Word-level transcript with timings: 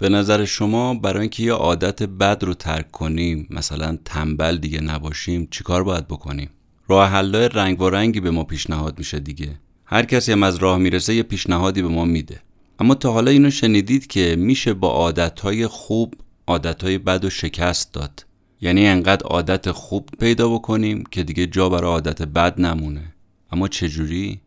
به 0.00 0.08
نظر 0.08 0.44
شما 0.44 0.94
برای 0.94 1.20
اینکه 1.20 1.42
یه 1.42 1.52
عادت 1.52 2.02
بد 2.02 2.44
رو 2.44 2.54
ترک 2.54 2.90
کنیم 2.90 3.46
مثلا 3.50 3.98
تنبل 4.04 4.56
دیگه 4.56 4.80
نباشیم 4.80 5.48
چیکار 5.50 5.84
باید 5.84 6.08
بکنیم؟ 6.08 6.50
راه 6.88 7.08
حلای 7.08 7.48
رنگ 7.48 7.82
و 7.82 7.90
رنگی 7.90 8.20
به 8.20 8.30
ما 8.30 8.44
پیشنهاد 8.44 8.98
میشه 8.98 9.20
دیگه. 9.20 9.60
هر 9.84 10.04
کسی 10.04 10.32
هم 10.32 10.42
از 10.42 10.56
راه 10.56 10.78
می‌رسه 10.78 11.14
یه 11.14 11.22
پیشنهادی 11.22 11.82
به 11.82 11.88
ما 11.88 12.04
میده. 12.04 12.40
اما 12.78 12.94
تا 12.94 13.12
حالا 13.12 13.30
اینو 13.30 13.50
شنیدید 13.50 14.06
که 14.06 14.36
میشه 14.38 14.74
با 14.74 14.88
عادتهای 14.88 15.66
خوب 15.66 16.14
عادتهای 16.46 16.98
بد 16.98 17.24
و 17.24 17.30
شکست 17.30 17.94
داد. 17.94 18.26
یعنی 18.60 18.86
انقدر 18.86 19.26
عادت 19.26 19.70
خوب 19.70 20.08
پیدا 20.20 20.48
بکنیم 20.48 21.04
که 21.10 21.22
دیگه 21.22 21.46
جا 21.46 21.68
برای 21.68 21.90
عادت 21.90 22.22
بد 22.22 22.60
نمونه. 22.60 23.14
اما 23.52 23.68
چجوری؟ 23.68 24.40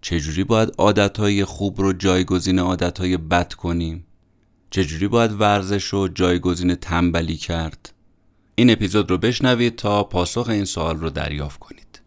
چجوری 0.00 0.44
باید 0.44 0.72
عادتهای 0.78 1.44
خوب 1.44 1.80
رو 1.80 1.92
جایگزین 1.92 2.58
عادتهای 2.58 3.16
بد 3.16 3.52
کنیم؟ 3.52 4.04
چجوری 4.70 5.08
باید 5.08 5.40
ورزش 5.40 5.84
رو 5.84 6.08
جایگزین 6.08 6.74
تنبلی 6.74 7.36
کرد؟ 7.36 7.92
این 8.54 8.70
اپیزود 8.70 9.10
رو 9.10 9.18
بشنوید 9.18 9.76
تا 9.76 10.04
پاسخ 10.04 10.48
این 10.48 10.64
سوال 10.64 10.96
رو 10.96 11.10
دریافت 11.10 11.60
کنید. 11.60 12.00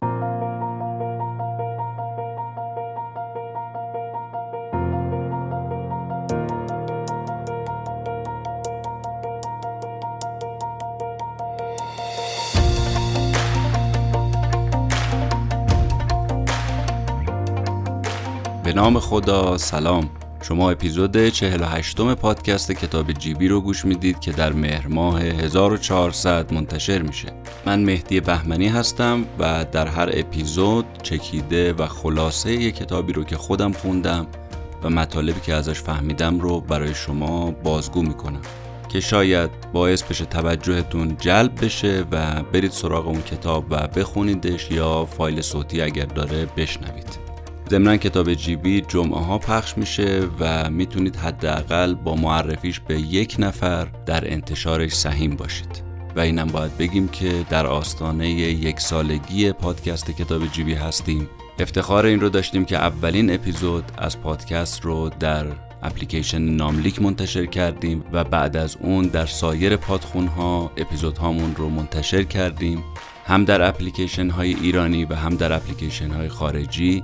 به 18.64 18.74
نام 18.74 19.00
خدا 19.00 19.58
سلام 19.58 20.10
شما 20.44 20.72
اپیزود 20.72 21.30
48 21.30 22.00
م 22.00 22.16
پادکست 22.16 22.72
کتاب 22.72 23.12
جیبی 23.12 23.48
رو 23.48 23.62
گوش 23.62 23.86
می‌دید 23.86 24.20
که 24.20 24.32
در 24.32 24.54
مهر 24.54 24.88
ماه 24.88 25.22
1400 25.22 26.54
منتشر 26.54 27.02
میشه. 27.02 27.28
من 27.66 27.80
مهدی 27.84 28.20
بهمنی 28.20 28.68
هستم 28.68 29.26
و 29.40 29.66
در 29.72 29.88
هر 29.88 30.10
اپیزود 30.14 30.86
چکیده 31.04 31.74
و 31.74 31.88
خلاصه 31.88 32.52
یک 32.52 32.76
کتابی 32.76 33.14
رو 33.14 33.24
که 33.24 33.38
خودم 33.38 33.72
خوندم 33.72 34.28
و 34.84 34.90
مطالبی 34.90 35.40
که 35.40 35.54
ازش 35.54 35.82
فهمیدم 35.82 36.40
رو 36.40 36.62
برای 36.62 36.94
شما 36.94 37.52
بازگو 37.52 38.02
می‌کنم. 38.02 38.42
که 38.90 39.00
شاید 39.00 39.50
باعث 39.74 40.04
بشه 40.04 40.26
توجهتون 40.26 41.18
جلب 41.20 41.66
بشه 41.66 42.06
و 42.12 42.44
برید 42.44 42.72
سراغ 42.72 43.08
اون 43.08 43.22
کتاب 43.22 43.66
و 43.70 43.88
بخونیدش 43.88 44.72
یا 44.72 45.06
فایل 45.06 45.42
صوتی 45.42 45.82
اگر 45.82 46.06
داره 46.06 46.48
بشنوید. 46.58 47.23
ضمنا 47.74 47.98
کتاب 47.98 48.34
جیبی 48.34 48.82
جمعه 48.82 49.20
ها 49.20 49.38
پخش 49.38 49.78
میشه 49.78 50.28
و 50.40 50.70
می‌تونید 50.70 51.16
حداقل 51.16 51.94
با 51.94 52.16
معرفیش 52.16 52.80
به 52.80 53.00
یک 53.00 53.36
نفر 53.40 53.88
در 54.06 54.34
انتشارش 54.34 54.94
سهیم 54.94 55.36
باشید. 55.36 55.84
و 56.16 56.20
اینم 56.20 56.48
باید 56.48 56.78
بگیم 56.78 57.08
که 57.08 57.46
در 57.50 57.68
آستانه 57.68 58.30
یک 58.30 58.80
سالگی 58.80 59.52
پادکست 59.52 60.12
کتاب 60.12 60.48
جیبی 60.48 60.74
هستیم. 60.74 61.30
افتخار 61.60 62.06
این 62.06 62.20
رو 62.20 62.30
داشتیم 62.30 62.66
که 62.66 62.78
اولین 62.78 63.34
اپیزود 63.34 63.84
از 63.98 64.22
پادکست 64.22 64.82
رو 64.82 65.10
در 65.20 65.46
اپلیکیشن 65.84 66.42
ناملیک 66.42 67.02
منتشر 67.02 67.46
کردیم 67.46 68.04
و 68.12 68.24
بعد 68.24 68.58
از 68.58 68.78
اون 68.80 69.08
در 69.08 69.26
سایر 69.26 69.76
پادخون 69.76 70.28
ها 70.28 70.72
اپیزود 70.78 71.18
هامون 71.18 71.56
رو 71.56 71.70
منتشر 71.70 72.24
کردیم. 72.24 72.84
هم 73.26 73.46
در 73.46 73.62
اپلیکیشن 73.68 74.30
های 74.30 74.54
ایرانی 74.54 75.06
و 75.06 75.16
هم 75.16 75.36
در 75.36 75.54
اپلیکیشن 75.54 76.12
های 76.12 76.30
خارجی 76.30 77.04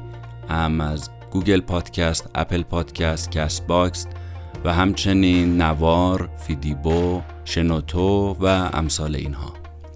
هم 0.50 0.82
از 0.82 1.10
Google 1.32 1.62
Podcast، 1.62 2.30
Apple 2.36 2.62
Podcast، 2.62 3.32
Castbox 3.32 4.08
و 4.66 4.74
همچنین 4.74 5.62
نوار، 5.62 6.30
فیدیبو، 6.48 7.22
شنوتو 7.46 8.38
و 8.40 8.46
امثال 8.74 9.16
اینها. 9.16 9.54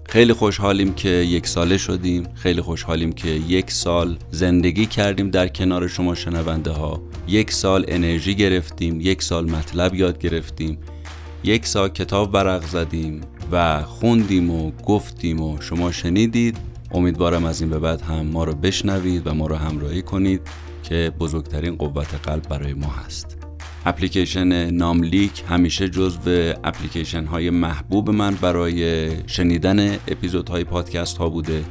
خیلی 0.08 0.32
خوشحالیم 0.32 0.94
که 0.94 1.08
یک 1.08 1.46
ساله 1.46 1.78
شدیم. 1.78 2.28
خیلی 2.34 2.60
خوشحالیم 2.60 3.12
که 3.12 3.28
یک 3.28 3.70
سال 3.70 4.16
زندگی 4.30 4.86
کردیم 4.86 5.30
در 5.30 5.48
کنار 5.48 5.88
شما 5.88 6.14
شنونده 6.14 6.70
ها 6.70 7.02
یک 7.28 7.52
سال 7.52 7.84
انرژی 7.88 8.34
گرفتیم 8.34 9.00
یک 9.00 9.22
سال 9.22 9.50
مطلب 9.50 9.94
یاد 9.94 10.18
گرفتیم 10.18 10.78
یک 11.44 11.66
سال 11.66 11.88
کتاب 11.88 12.32
برق 12.32 12.66
زدیم 12.66 13.20
و 13.52 13.82
خوندیم 13.82 14.50
و 14.50 14.70
گفتیم 14.70 15.40
و 15.40 15.60
شما 15.60 15.92
شنیدید. 15.92 16.73
امیدوارم 16.94 17.44
از 17.44 17.60
این 17.60 17.70
به 17.70 17.78
بعد 17.78 18.00
هم 18.00 18.26
ما 18.26 18.44
رو 18.44 18.52
بشنوید 18.52 19.26
و 19.26 19.34
ما 19.34 19.46
رو 19.46 19.56
همراهی 19.56 20.02
کنید 20.02 20.40
که 20.82 21.12
بزرگترین 21.20 21.76
قوت 21.76 22.14
قلب 22.14 22.48
برای 22.48 22.74
ما 22.74 22.86
هست. 22.86 23.38
اپلیکیشن 23.86 24.70
ناملیک 24.70 25.44
همیشه 25.48 25.88
جزو 25.88 26.52
اپلیکیشن 26.64 27.24
های 27.24 27.50
محبوب 27.50 28.10
من 28.10 28.34
برای 28.34 29.08
شنیدن 29.26 29.92
اپیزودهای 29.92 30.64
پادکست 30.64 31.16
ها 31.16 31.28
بوده. 31.28 31.64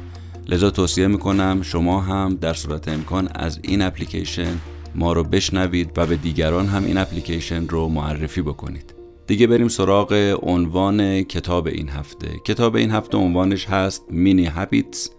لذا 0.48 0.70
توصیه 0.70 1.06
می‌کنم 1.06 1.62
شما 1.62 2.00
هم 2.00 2.38
در 2.40 2.54
صورت 2.54 2.88
امکان 2.88 3.28
از 3.34 3.60
این 3.62 3.82
اپلیکیشن 3.82 4.56
ما 4.94 5.12
رو 5.12 5.24
بشنوید 5.24 5.90
و 5.96 6.06
به 6.06 6.16
دیگران 6.16 6.66
هم 6.66 6.84
این 6.84 6.98
اپلیکیشن 6.98 7.68
رو 7.68 7.88
معرفی 7.88 8.42
بکنید. 8.42 8.93
دیگه 9.26 9.46
بریم 9.46 9.68
سراغ 9.68 10.38
عنوان 10.42 11.22
کتاب 11.22 11.66
این 11.66 11.88
هفته. 11.88 12.28
کتاب 12.44 12.76
این 12.76 12.90
هفته 12.90 13.18
عنوانش 13.18 13.66
هست 13.66 14.04
مینی 14.10 14.44
هابیتس 14.44 15.10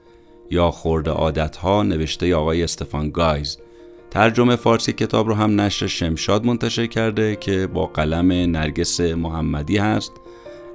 یا 0.51 0.71
خورده 0.71 1.11
عادت 1.11 1.57
ها 1.57 1.83
نوشته 1.83 2.35
آقای 2.35 2.63
استفان 2.63 3.09
گایز. 3.09 3.57
ترجمه 4.11 4.55
فارسی 4.55 4.93
کتاب 4.93 5.27
رو 5.27 5.33
هم 5.33 5.61
نشر 5.61 5.87
شمشاد 5.87 6.45
منتشر 6.45 6.85
کرده 6.85 7.35
که 7.35 7.67
با 7.67 7.85
قلم 7.85 8.31
نرگس 8.31 8.99
محمدی 9.01 9.77
هست. 9.77 10.11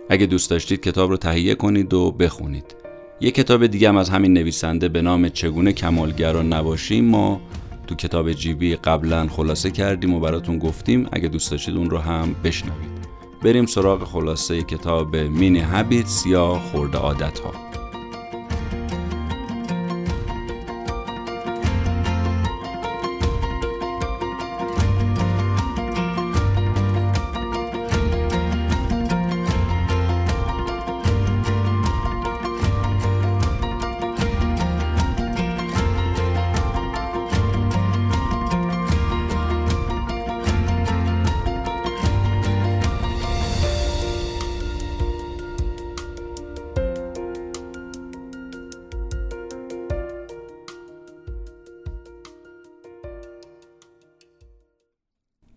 اگه 0.08 0.26
دوست 0.26 0.50
داشتید 0.50 0.80
کتاب 0.80 1.10
رو 1.10 1.16
تهیه 1.16 1.54
کنید 1.54 1.94
و 1.94 2.12
بخونید. 2.12 2.76
یه 3.20 3.30
کتاب 3.30 3.66
دیگه 3.66 3.88
هم 3.88 3.96
از 3.96 4.10
همین 4.10 4.32
نویسنده 4.32 4.88
به 4.88 5.02
نام 5.02 5.28
چگونه 5.28 5.72
کمالگرا 5.72 6.42
نباشیم 6.42 7.04
ما 7.04 7.40
تو 7.86 7.94
کتاب 7.94 8.32
جیبی 8.32 8.76
قبلا 8.76 9.28
خلاصه 9.28 9.70
کردیم 9.70 10.14
و 10.14 10.20
براتون 10.20 10.58
گفتیم. 10.58 11.08
اگه 11.12 11.28
دوست 11.28 11.50
داشتید 11.50 11.76
اون 11.76 11.90
رو 11.90 11.98
هم 11.98 12.34
بشنوید. 12.44 12.99
بریم 13.42 13.66
سراغ 13.66 14.04
خلاصه 14.04 14.62
کتاب 14.62 15.16
مینی 15.16 15.60
هابیتس 15.60 16.26
یا 16.26 16.54
خورده 16.54 16.98
عادت 16.98 17.40
ها 17.40 17.69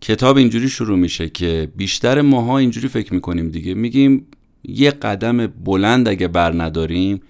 کتاب 0.03 0.38
اینجوری 0.38 0.69
شروع 0.69 0.97
میشه 0.97 1.30
که 1.30 1.72
بیشتر 1.75 2.22
ماها 2.22 2.58
اینجوری 2.58 2.88
فکر 2.88 3.14
می‌کنیم 3.14 3.50
دیگه. 3.50 3.74
میگیم 3.74 4.28
یه 4.64 4.91
قدم 4.91 5.47
بلند 5.47 6.08
اگه 6.08 6.28
بر 6.28 6.64
نداریم 6.64 7.22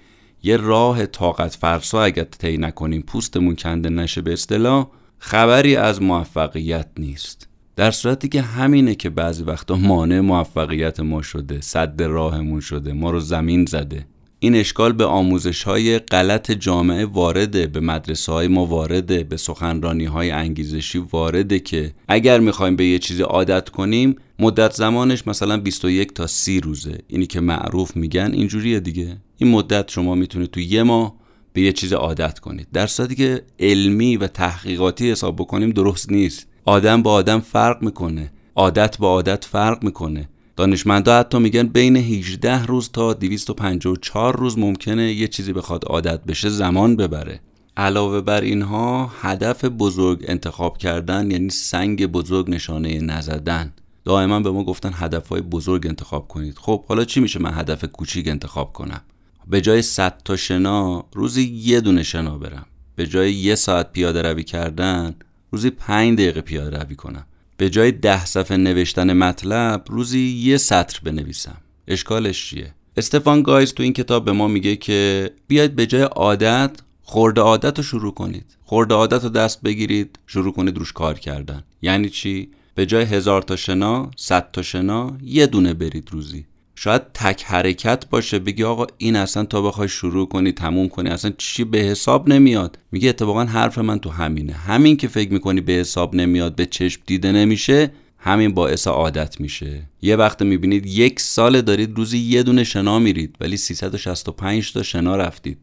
یه 0.43 0.57
راه 0.57 1.05
طاقت 1.05 1.55
فرسا 1.55 2.03
اگه 2.03 2.23
طی 2.23 2.57
نکنیم 2.57 3.01
پوستمون 3.01 3.55
کنده 3.55 3.89
نشه 3.89 4.21
به 4.21 4.33
اصطلاح 4.33 4.87
خبری 5.17 5.75
از 5.75 6.01
موفقیت 6.01 6.87
نیست. 6.97 7.47
در 7.75 7.91
صورتی 7.91 8.29
که 8.29 8.41
همینه 8.41 8.95
که 8.95 9.09
بعضی 9.09 9.43
وقتا 9.43 9.75
مانع 9.75 10.19
موفقیت 10.19 10.99
ما 10.99 11.21
شده 11.21 11.61
صد 11.61 12.01
راهمون 12.01 12.59
شده 12.59 12.93
ما 12.93 13.11
رو 13.11 13.19
زمین 13.19 13.65
زده. 13.65 14.05
این 14.43 14.55
اشکال 14.55 14.93
به 14.93 15.05
آموزش 15.05 15.63
های 15.63 15.99
غلط 15.99 16.51
جامعه 16.51 17.05
وارده 17.05 17.67
به 17.67 17.79
مدرسه 17.79 18.31
های 18.31 18.47
ما 18.47 18.65
وارده 18.65 19.23
به 19.23 19.37
سخنرانی 19.37 20.05
های 20.05 20.31
انگیزشی 20.31 21.03
وارده 21.11 21.59
که 21.59 21.93
اگر 22.07 22.39
می‌خوایم 22.39 22.75
به 22.75 22.85
یه 22.85 22.99
چیزی 22.99 23.21
عادت 23.21 23.69
کنیم 23.69 24.15
مدت 24.39 24.73
زمانش 24.73 25.27
مثلا 25.27 25.57
21 25.57 26.13
تا 26.13 26.27
30 26.27 26.59
روزه. 26.59 26.97
اینی 27.07 27.25
که 27.25 27.39
معروف 27.39 27.95
میگن 27.95 28.31
اینجوریه 28.33 28.79
دیگه. 28.79 29.17
این 29.37 29.51
مدت 29.51 29.91
شما 29.91 30.15
می‌تونید 30.15 30.51
تو 30.51 30.59
یه 30.59 30.83
ماه 30.83 31.15
به 31.53 31.61
یه 31.61 31.71
چیز 31.71 31.93
عادت 31.93 32.39
کنید. 32.39 32.67
در 32.73 32.87
صورتی 32.87 33.15
که 33.15 33.41
علمی 33.59 34.17
و 34.17 34.27
تحقیقاتی 34.27 35.11
حساب 35.11 35.35
بکنیم 35.35 35.69
درست 35.69 36.11
نیست. 36.11 36.47
آدم 36.65 37.01
با 37.01 37.13
آدم 37.13 37.39
فرق 37.39 37.81
می‌کنه. 37.81 38.31
عادت 38.55 38.97
با 38.97 39.07
عادت 39.07 39.45
فرق 39.45 39.83
می‌کنه. 39.83 40.29
دانشمندا 40.55 41.19
حتی 41.19 41.39
میگن 41.39 41.67
بین 41.67 41.97
18 41.97 42.65
روز 42.65 42.89
تا 42.91 43.13
254 43.13 44.35
روز 44.37 44.57
ممکنه 44.57 45.13
یه 45.13 45.27
چیزی 45.27 45.53
بخواد 45.53 45.85
عادت 45.85 46.23
بشه 46.23 46.49
زمان 46.49 46.95
ببره. 46.95 47.39
علاوه 47.77 48.21
بر 48.21 48.41
اینها 48.41 49.11
هدف 49.21 49.65
بزرگ 49.65 50.25
انتخاب 50.27 50.77
کردن 50.77 51.31
یعنی 51.31 51.49
سنگ 51.49 52.07
بزرگ 52.07 52.49
نشانه 52.49 53.01
نزدن 53.01 53.73
دائما 54.05 54.39
به 54.39 54.51
ما 54.51 54.63
گفتن 54.63 54.91
هدفهای 54.93 55.41
بزرگ 55.41 55.87
انتخاب 55.87 56.27
کنید. 56.27 56.57
خب 56.57 56.85
حالا 56.85 57.05
چی 57.05 57.19
میشه 57.19 57.39
من 57.39 57.53
هدف 57.53 57.85
کوچیک 57.85 58.27
انتخاب 58.27 58.73
کنم؟ 58.73 59.01
به 59.47 59.61
جای 59.61 59.81
100 59.81 60.21
تا 60.25 60.35
شنا 60.35 61.05
روزی 61.13 61.43
یه 61.43 61.81
دونه 61.81 62.03
شنا 62.03 62.37
برم. 62.37 62.65
به 62.95 63.07
جای 63.07 63.33
یه 63.33 63.55
ساعت 63.55 63.91
پیاده 63.91 64.21
روی 64.21 64.43
کردن 64.43 65.15
روزی 65.51 65.69
پنج 65.69 66.17
دقیقه 66.17 66.41
پیاده 66.41 66.77
روی 66.77 66.95
کنم. 66.95 67.25
به 67.57 67.69
جای 67.69 67.91
ده 67.91 68.25
صفحه 68.25 68.57
نوشتن 68.57 69.13
مطلب 69.13 69.85
روزی 69.89 70.19
یه 70.19 70.57
سطر 70.57 70.99
بنویسم. 71.03 71.57
اشکالش 71.87 72.49
چیه؟ 72.49 72.73
استفان 72.97 73.41
گایز 73.41 73.73
تو 73.73 73.83
این 73.83 73.93
کتاب 73.93 74.25
به 74.25 74.31
ما 74.31 74.47
میگه 74.47 74.75
که 74.75 75.31
بیاید 75.47 75.75
به 75.75 75.85
جای 75.85 76.01
عادت 76.01 76.71
خورده 77.01 77.41
عادت 77.41 77.77
رو 77.77 77.83
شروع 77.83 78.13
کنید. 78.13 78.45
خورده 78.63 78.95
عادت 78.95 79.23
رو 79.23 79.29
دست 79.29 79.61
بگیرید 79.61 80.19
شروع 80.27 80.53
کنید 80.53 80.77
روش 80.77 80.93
کار 80.93 81.19
کردن. 81.19 81.63
یعنی 81.81 82.09
چی؟ 82.09 82.49
به 82.75 82.85
جای 82.85 83.05
هزار 83.05 83.41
تا 83.41 83.55
شنا 83.55 84.11
صد 84.15 84.51
تا 84.51 84.61
شنا 84.61 85.17
یه 85.23 85.47
دونه 85.47 85.73
برید 85.73 86.09
روزی. 86.11 86.45
شاید 86.75 87.01
تک 87.13 87.43
حرکت 87.43 88.09
باشه 88.09 88.39
بگی 88.39 88.63
آقا 88.63 88.85
این 88.97 89.15
اصلا 89.15 89.45
تا 89.45 89.61
بخوای 89.61 89.87
شروع 89.87 90.27
کنی 90.27 90.51
تموم 90.51 90.89
کنی 90.89 91.09
اصلا 91.09 91.31
چی 91.37 91.63
به 91.63 91.77
حساب 91.77 92.29
نمیاد؟ 92.29 92.77
میگه 92.91 93.09
اتفاقا 93.09 93.43
حرف 93.43 93.77
من 93.77 93.99
تو 93.99 94.09
همینه. 94.09 94.53
همین 94.53 94.97
که 94.97 95.07
فکر 95.07 95.33
می‌کنی 95.33 95.61
به 95.61 95.73
حساب 95.73 96.15
نمیاد 96.15 96.55
به 96.55 96.65
چشم 96.65 97.01
دیده 97.05 97.31
نمیشه 97.31 97.91
همین 98.17 98.53
باعث 98.53 98.87
عادت 98.87 99.41
میشه. 99.41 99.81
یه 100.01 100.15
وقت 100.15 100.41
می‌بینید 100.41 100.85
یک 100.85 101.19
سال 101.19 101.61
دارید 101.61 101.97
روزی 101.97 102.17
یه 102.17 102.43
دونه 102.43 102.63
شنا 102.63 102.99
میرید 102.99 103.35
ولی 103.41 103.57
365 103.57 104.73
تا 104.73 104.83
شنا 104.83 105.15
رفتید. 105.15 105.57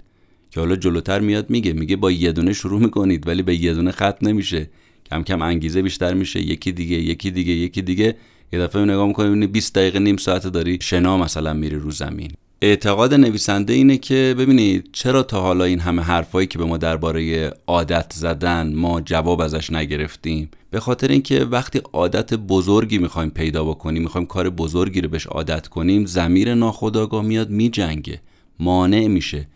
که 0.50 0.60
حالا 0.60 0.76
جلوتر 0.76 1.20
میاد 1.20 1.50
میگه 1.50 1.72
میگه 1.72 1.96
با 1.96 2.10
یه 2.10 2.32
دونه 2.32 2.52
شروع 2.52 2.80
می‌کنید 2.80 3.26
ولی 3.26 3.42
به 3.42 3.56
یه 3.56 3.74
دونه 3.74 3.90
ختم 3.90 4.16
نمیشه. 4.22 4.70
کم 5.10 5.22
کم 5.22 5.42
انگیزه 5.42 5.82
بیشتر 5.82 6.14
میشه 6.14 6.40
یکی 6.40 6.72
دیگه 6.72 6.96
یکی 6.96 7.30
دیگه 7.30 7.52
یکی 7.52 7.82
دیگه. 7.82 8.16
یه 8.52 8.58
دفعه 8.58 8.84
نگاه 8.84 9.06
می‌کنی 9.06 9.46
20 9.46 9.74
دقیقه 9.74 9.98
نیم 9.98 10.16
ساعت 10.16 10.46
داری 10.46 10.78
شنا 10.82 11.18
مثلا 11.18 11.52
میری 11.52 11.76
رو 11.76 11.90
زمین. 11.90 12.32
اعتقاد 12.62 13.14
نویسنده 13.14 13.72
اینه 13.72 13.98
که 13.98 14.34
ببینید 14.38 14.88
چرا 14.92 15.22
تا 15.22 15.40
حالا 15.40 15.64
این 15.64 15.80
همه 15.80 16.02
حرفایی 16.02 16.46
که 16.46 16.58
به 16.58 16.64
ما 16.64 16.76
درباره 16.76 17.50
عادت 17.66 18.12
زدن 18.14 18.74
ما 18.74 19.00
جواب 19.00 19.40
ازش 19.40 19.70
نگرفتیم. 19.70 20.50
به 20.70 20.80
خاطر 20.80 21.08
اینکه 21.08 21.44
وقتی 21.44 21.80
عادت 21.92 22.34
بزرگی 22.34 22.98
می‌خوایم 22.98 23.30
پیدا 23.30 23.64
بکنیم 23.64 24.02
می‌خوایم 24.02 24.26
کار 24.26 24.50
بزرگی 24.50 25.00
رو 25.00 25.08
بهش 25.08 25.26
عادت 25.26 25.68
کنیم 25.68 26.06
زمیر 26.06 26.54
ناخودآگاه 26.54 27.22
میاد 27.22 27.50
میجنگه. 27.50 28.20
مانع 28.58 29.06
میشه. 29.06 29.46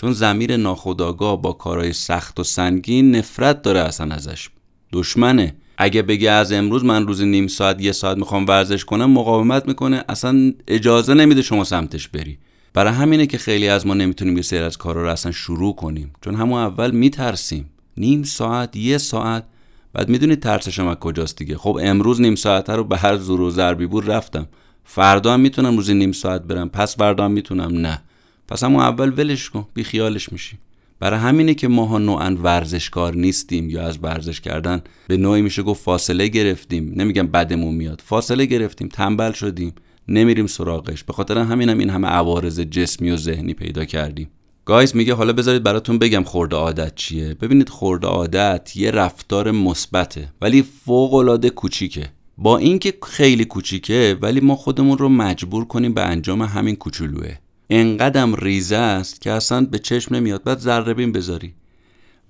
چون 0.00 0.12
زمیر 0.12 0.56
ناخودآگاه 0.56 1.42
با 1.42 1.52
کارهای 1.52 1.92
سخت 1.92 2.40
و 2.40 2.44
سنگین 2.44 3.16
نفرت 3.16 3.62
داره 3.62 3.80
اصلا 3.80 4.14
ازش. 4.14 4.48
دشمنه. 4.92 5.54
اگه 5.78 6.02
بگه 6.02 6.30
از 6.30 6.52
امروز 6.52 6.84
من 6.84 7.06
روزی 7.06 7.26
نیم 7.26 7.46
ساعت 7.46 7.80
یه 7.80 7.92
ساعت 7.92 8.16
می‌خوام 8.16 8.46
ورزش 8.46 8.84
کنم 8.84 9.10
مقاومت 9.10 9.68
می‌کنه. 9.68 10.04
اصلا 10.08 10.52
اجازه 10.68 11.14
نمیده 11.14 11.42
شما 11.42 11.64
سمتش 11.64 12.08
بری. 12.08 12.38
برای 12.74 12.92
همینه 12.92 13.26
که 13.26 13.38
خیلی 13.38 13.68
از 13.68 13.86
ما 13.86 13.94
نمی‌تونیم 13.94 14.36
یه 14.36 14.42
سری 14.42 14.58
از 14.58 14.76
کارا 14.76 15.02
رو 15.02 15.08
اصلا 15.08 15.32
شروع 15.32 15.76
کنیم. 15.76 16.12
چون 16.24 16.34
همون 16.34 16.60
اول 16.60 16.90
میترسیم. 16.90 17.70
نیم 17.96 18.22
ساعت 18.22 18.76
یه 18.76 18.98
ساعت. 18.98 19.44
بعد 19.92 20.08
می‌دونید 20.08 20.40
ترس 20.40 20.68
شما 20.68 20.94
کجاست 20.94 21.36
دیگه. 21.38 21.56
خب 21.56 21.78
امروز 21.82 22.20
نیم 22.20 22.34
ساعت 22.34 22.70
رو 22.70 22.84
به 22.84 22.96
هر 22.96 23.16
زور 23.16 23.40
و 23.40 23.50
ضربی 23.50 23.86
بود 23.86 24.10
رفتم. 24.10 24.46
فردا 24.84 25.32
هم 25.32 25.40
می‌تونم 25.40 25.76
روزی 25.76 25.94
نیم 25.94 26.12
ساعت 26.12 26.42
برم. 26.42 26.68
پس 26.68 26.96
فردا 26.96 27.28
می‌تونم 27.28 27.78
نه. 27.78 28.02
پس 28.48 28.64
همون 28.64 28.80
اول 28.82 29.12
ولش 29.16 29.50
کن. 29.50 29.66
بی 29.74 29.84
خیالش 29.84 30.32
میشی. 30.32 30.58
برای 31.00 31.20
همینه 31.20 31.54
که 31.54 31.68
ماها 31.68 31.98
نوعا 31.98 32.36
ورزشکار 32.42 33.14
نیستیم 33.14 33.70
یا 33.70 33.82
از 33.82 33.98
ورزش 34.02 34.40
کردن 34.40 34.82
به 35.08 35.16
نوعی 35.16 35.42
میشه 35.42 35.62
گفت 35.62 35.82
فاصله 35.82 36.28
گرفتیم. 36.28 36.92
نمیگم 36.96 37.26
بدمون 37.26 37.74
میاد. 37.74 38.02
فاصله 38.04 38.46
گرفتیم 38.46 38.88
تنبل 38.88 39.32
شدیم 39.32 39.72
نمیریم 40.08 40.46
سراغش. 40.46 41.04
به 41.04 41.12
خاطر 41.12 41.38
همین 41.38 41.68
هم 41.68 41.78
این 41.78 41.90
همه 41.90 42.08
عوارض 42.08 42.60
جسمی 42.60 43.10
و 43.10 43.16
ذهنی 43.16 43.54
پیدا 43.54 43.84
کردیم. 43.84 44.30
گایز 44.64 44.96
میگه 44.96 45.14
حالا 45.14 45.32
بذارید 45.32 45.62
براتون 45.62 45.98
بگم 45.98 46.22
خورده 46.22 46.56
عادت 46.56 46.94
چیه. 46.94 47.34
ببینید 47.34 47.68
خورده 47.68 48.06
عادت 48.06 48.76
یه 48.76 48.90
رفتار 48.90 49.50
مثبته 49.50 50.28
ولی 50.40 50.62
فوق 50.62 51.14
العاده 51.14 51.50
کوچیکه. 51.50 52.08
با 52.38 52.58
اینکه 52.58 52.94
خیلی 53.02 53.44
کوچیکه 53.44 54.18
ولی 54.20 54.40
ما 54.40 54.56
خودمون 54.56 54.98
رو 54.98 55.08
مجبور 55.08 55.64
کنیم 55.64 55.94
به 55.94 56.02
انجام 56.02 56.42
همین 56.42 56.76
کوچولوه. 56.76 57.34
انقدم 57.70 58.34
ریزه 58.34 58.76
است 58.76 59.20
که 59.20 59.32
اصلا 59.32 59.66
به 59.66 59.78
چشم 59.78 60.14
نمیاد. 60.14 60.44
بعد 60.44 60.58
ذره 60.58 60.94
بین 60.94 61.12
بذاری. 61.12 61.54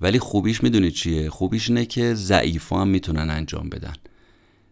ولی 0.01 0.19
خوبیش 0.19 0.63
می‌دونی 0.63 0.91
چیه؟ 0.91 1.31
خوبیش 1.31 1.69
اینه 1.69 1.85
که 1.85 2.15
ضعیفا 2.15 2.81
هم 2.81 2.89
می‌تونن 2.89 3.31
انجام 3.31 3.69
بدن. 3.69 3.93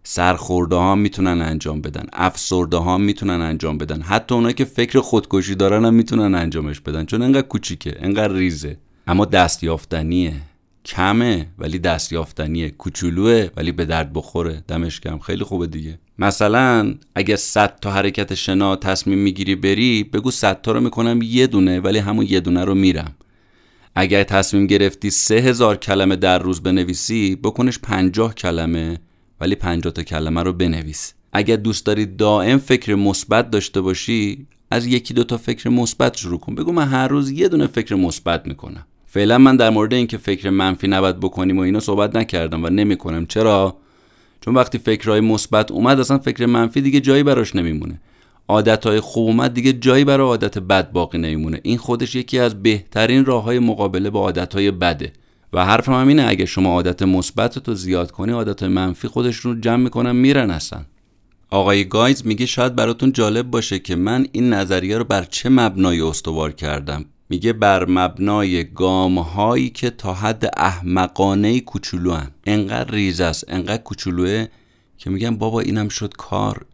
سرخورده 0.04 0.76
ها 0.76 0.94
می‌تونن 0.94 1.42
انجام 1.42 1.80
بدن. 1.80 2.06
افسرده 2.12 2.76
ها 2.76 2.98
می‌تونن 2.98 3.40
انجام 3.40 3.78
بدن. 3.78 4.00
حتی 4.00 4.34
اونایی 4.34 4.54
که 4.54 4.64
فکر 4.64 5.00
خودکشی 5.00 5.54
دارن 5.54 5.84
هم 5.84 5.94
می‌تونن 5.94 6.34
انجامش 6.34 6.80
بدن. 6.80 7.04
چون 7.04 7.22
انقدر 7.22 7.46
کوچیکه 7.46 7.96
انقدر 7.98 8.32
ریزه. 8.32 8.76
اما 9.06 9.24
دستیافتنیه. 9.24 10.32
کمه 10.84 11.46
ولی 11.58 11.78
دستیافتنیه. 11.78 12.70
کوچولوه 12.70 13.48
ولی 13.56 13.72
به 13.72 13.84
درد 13.84 14.12
بخوره. 14.12 14.64
دمش 14.68 15.00
کم 15.00 15.18
خیلی 15.18 15.44
خوبه 15.44 15.66
دیگه. 15.66 15.98
مثلا 16.18 16.94
اگه 17.14 17.36
100 17.36 17.78
تا 17.80 17.90
حرکت 17.90 18.34
شنا 18.34 18.76
تصمیم 18.76 19.18
می‌گیری 19.18 19.54
بری 19.54 20.04
بگو 20.04 20.30
100 20.30 20.62
تا 20.62 20.72
رو 20.72 20.80
می‌کنم 20.80 21.22
یه 21.22 21.46
دونه 21.46 21.80
ولی 21.80 21.98
همون 21.98 22.26
یه 22.28 22.40
دونه 22.40 22.64
رو 22.64 22.74
میرم. 22.74 23.14
اگر 23.94 24.22
تصمیم 24.22 24.66
گرفتی 24.66 25.10
سه 25.10 25.34
هزار 25.34 25.76
کلمه 25.76 26.16
در 26.16 26.38
روز 26.38 26.62
بنویسی 26.62 27.36
بکنش 27.36 27.78
پنجاه 27.78 28.34
کلمه 28.34 29.00
ولی 29.40 29.54
پنجاه 29.54 29.92
تا 29.92 30.02
کلمه 30.02 30.42
رو 30.42 30.52
بنویس. 30.52 31.14
اگر 31.32 31.56
دوست 31.56 31.86
داری 31.86 32.06
دائم 32.06 32.58
فکر 32.58 32.94
مثبت 32.94 33.50
داشته 33.50 33.80
باشی 33.80 34.46
از 34.70 34.86
یکی 34.86 35.14
دو 35.14 35.24
تا 35.24 35.36
فکر 35.36 35.68
مثبت 35.68 36.16
شروع 36.16 36.38
کن. 36.40 36.54
بگو 36.54 36.72
من 36.72 36.88
هر 36.88 37.08
روز 37.08 37.30
یه 37.30 37.48
دونه 37.48 37.66
فکر 37.66 37.94
مثبت 37.94 38.46
می‌کنم. 38.46 38.86
فعلا 39.14 39.38
من 39.38 39.56
در 39.56 39.70
مورد 39.70 39.94
اینکه 39.94 40.16
فکر 40.18 40.50
منفی 40.50 40.88
نباید 40.88 41.20
بکنیم 41.20 41.58
و 41.58 41.60
اینا 41.60 41.80
صحبت 41.80 42.16
نکردم 42.16 42.64
و 42.64 42.68
نمی‌کنم. 42.68 43.26
چرا؟ 43.26 43.76
چون 44.40 44.54
وقتی 44.54 44.78
فکرهای 44.78 45.20
مثبت 45.20 45.70
اومد 45.70 46.00
اصلا 46.00 46.18
فکر 46.18 46.46
منفی 46.46 46.80
دیگه 46.80 47.00
جایی 47.00 47.22
براش 47.22 47.56
نمیمونه. 47.56 48.00
عادتهای 48.48 49.00
خوب 49.00 49.26
اومد 49.26 49.54
دیگه 49.54 49.72
جایی 49.72 50.04
برای 50.04 50.26
عادت 50.26 50.58
بد 50.58 50.92
باقی 50.92 51.18
نمیمونه. 51.18 51.60
این 51.62 51.78
خودش 51.78 52.14
یکی 52.14 52.38
از 52.38 52.62
بهترین 52.62 53.24
راه 53.24 53.42
های 53.42 53.58
مقابله 53.58 54.10
با 54.10 54.20
عادتهای 54.20 54.70
بده. 54.70 55.12
و 55.52 55.64
حرفم 55.64 55.92
هم 55.92 56.08
اینه 56.08 56.24
اگه 56.28 56.46
شما 56.46 56.70
عادت 56.70 57.02
مثبت 57.02 57.58
تو 57.58 57.74
زیاد 57.74 58.10
کنی 58.10 58.32
عادت 58.32 58.62
منفی 58.62 59.08
خودشون 59.08 59.54
رو 59.54 59.60
جمع 59.60 59.82
می‌کنن 59.82 60.16
میرن 60.16 60.50
اصلا. 60.50 60.80
آقای 61.50 61.84
گایز 61.84 62.26
میگه 62.26 62.46
شاید 62.46 62.76
براتون 62.76 63.12
جالب 63.12 63.50
باشه 63.50 63.78
که 63.78 63.96
من 63.96 64.26
این 64.32 64.52
نظریه 64.52 64.98
رو 64.98 65.04
بر 65.04 65.22
چه 65.24 65.48
مبنایی 65.48 66.02
استوار 66.02 66.52
کردم. 66.52 67.04
میگه 67.28 67.52
بر 67.52 67.84
مبنای 67.88 68.64
گام 68.64 69.18
هایی 69.18 69.70
که 69.70 69.90
تا 69.90 70.14
حد 70.14 70.50
احمقانه 70.56 71.60
کوچولوئن. 71.60 72.30
انقدر 72.46 72.90
ریز 72.90 73.20
است 73.20 73.44
انقدر 73.48 73.82
کوچولوه 73.82 74.46
که 74.98 75.10
میگن 75.10 75.36
بابا 75.36 75.60
اینم 75.60 75.88
شد 75.88 76.12
کار. 76.18 76.66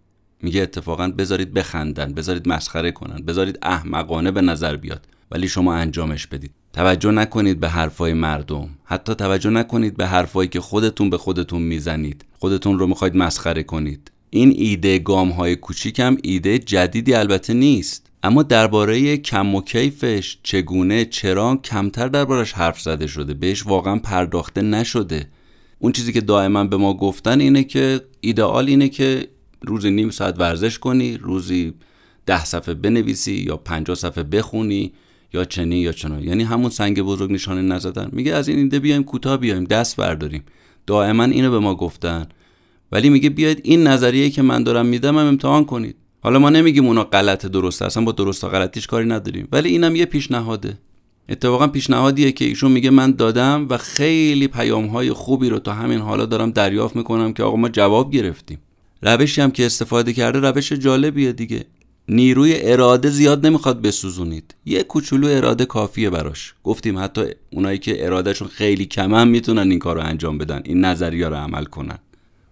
میگه 0.42 0.62
اتفاقا 0.62 1.08
بذارید 1.08 1.54
بخندن 1.54 2.12
بذارید 2.12 2.48
مسخره 2.48 2.92
کنن 2.92 3.24
بذارید 3.24 3.58
احمقانه 3.62 4.30
به 4.30 4.40
نظر 4.40 4.76
بیاد. 4.76 5.06
ولی 5.30 5.48
شما 5.48 5.74
انجامش 5.74 6.26
بدید. 6.26 6.50
توجه 6.72 7.10
نکنید 7.10 7.60
به 7.60 7.68
حرفای 7.68 8.12
مردم. 8.12 8.68
حتی 8.84 9.14
توجه 9.14 9.50
نکنید 9.50 9.96
به 9.96 10.06
حرفایی 10.06 10.48
که 10.48 10.60
خودتون 10.60 11.10
به 11.10 11.18
خودتون 11.18 11.62
می‌زنید. 11.62 12.24
خودتون 12.38 12.78
رو 12.78 12.86
می‌خواید 12.86 13.16
مسخره 13.16 13.62
کنید. 13.62 14.10
این 14.30 14.54
ایده 14.56 14.98
گام 14.98 15.30
های 15.30 15.56
کوچیک 15.56 16.00
ایده 16.22 16.58
جدیدی 16.58 17.14
البته 17.14 17.54
نیست. 17.54 18.09
اما 18.22 18.42
درباره 18.42 19.16
کم 19.16 19.54
و 19.54 19.60
کیفش 19.60 20.38
چگونه 20.42 21.04
چرا 21.04 21.56
کمتر 21.56 22.08
دربارش 22.08 22.52
حرف 22.52 22.80
زده 22.80 23.06
شده 23.06 23.34
بهش 23.34 23.66
واقعا 23.66 23.98
پرداخته 23.98 24.62
نشده. 24.62 25.26
اون 25.78 25.92
چیزی 25.92 26.12
که 26.12 26.20
دائما 26.20 26.64
به 26.64 26.76
ما 26.76 26.94
گفتن 26.94 27.40
اینه 27.40 27.64
که 27.64 28.00
ایدئال 28.20 28.68
اینه 28.68 28.88
که 28.88 29.28
روزی 29.62 29.90
نیم 29.90 30.10
ساعت 30.10 30.40
ورزش 30.40 30.78
کنی 30.78 31.16
روزی 31.16 31.74
ده 32.26 32.44
صفحه 32.44 32.74
بنویسی 32.74 33.32
یا 33.32 33.56
پنجاه 33.56 33.96
صفحه 33.96 34.22
بخونی 34.22 34.92
یا 35.32 35.44
چنین 35.44 35.78
یا 35.78 35.92
چنان. 35.92 36.22
یعنی 36.24 36.42
همون 36.42 36.70
سنگ 36.70 37.02
بزرگ 37.02 37.32
نشانه 37.32 37.62
نزدن. 37.62 38.08
میگه 38.12 38.34
از 38.34 38.48
این 38.48 38.58
ایده 38.58 38.78
بیایم 38.78 39.04
کوتاه 39.04 39.36
بیایم 39.36 39.64
دست 39.64 39.96
برداریم. 39.96 40.42
دائما 40.86 41.24
اینو 41.24 41.50
به 41.50 41.58
ما 41.58 41.74
گفتن. 41.74 42.26
ولی 42.92 43.10
میگه 43.10 43.30
بیاید 43.30 43.60
این 43.64 43.86
نظریه 43.86 44.30
که 44.30 44.42
من 44.42 44.62
دارم 44.62 44.86
میدم 44.86 45.18
هم 45.18 45.26
امتحان 45.26 45.64
کنید. 45.64 45.96
حالا 46.22 46.38
ما 46.38 46.50
نمیگیم 46.50 46.86
اونا 46.86 47.04
غلط 47.04 47.46
درسته 47.46 47.84
اصلا 47.84 48.04
با 48.04 48.12
درست 48.12 48.44
و 48.44 48.48
غلطیش 48.48 48.86
کاری 48.86 49.06
نداریم. 49.06 49.48
ولی 49.52 49.68
اینم 49.68 49.96
یه 49.96 50.04
پیشنهاده. 50.04 50.78
اتفاقا 51.28 51.66
پیشنهادیه 51.66 52.32
که 52.32 52.44
ایشون 52.44 52.72
میگه 52.72 52.90
من 52.90 53.10
دادم 53.10 53.66
و 53.70 53.78
خیلی 53.78 54.48
پیام 54.48 54.86
های 54.86 55.12
خوبی 55.12 55.48
رو 55.48 55.58
تا 55.58 55.72
همین 55.72 55.98
حالا 55.98 56.26
دارم 56.26 56.50
دریافت 56.50 56.96
می‌کنم 56.96 57.32
که 57.32 57.42
آقا 57.42 57.56
ما 57.56 57.68
جواب 57.68 58.12
گرفتیم. 58.12 58.58
روشی 59.02 59.40
هم 59.40 59.50
که 59.50 59.66
استفاده 59.66 60.12
کرده 60.12 60.40
روش 60.40 60.72
جالبیه 60.72 61.32
دیگه. 61.32 61.64
نیروی 62.08 62.54
اراده 62.62 63.10
زیاد 63.10 63.46
نمی‌خواد 63.46 63.82
بسوزونید. 63.82 64.54
یه 64.66 64.82
کوچولو 64.82 65.26
اراده 65.30 65.64
کافیه 65.64 66.10
براش. 66.10 66.54
گفتیم 66.64 66.98
حتی 66.98 67.24
اونایی 67.52 67.78
که 67.78 68.06
ارادهشون 68.06 68.48
خیلی 68.48 68.86
کم 68.86 69.14
هم 69.14 69.28
می‌تونن 69.28 69.70
این 69.70 69.78
کار 69.78 69.96
رو 69.96 70.02
انجام 70.02 70.38
بدن 70.38 70.60
این 70.64 70.84
نظریه 70.84 71.28
رو 71.28 71.36
عمل 71.36 71.64
کنن. 71.64 71.98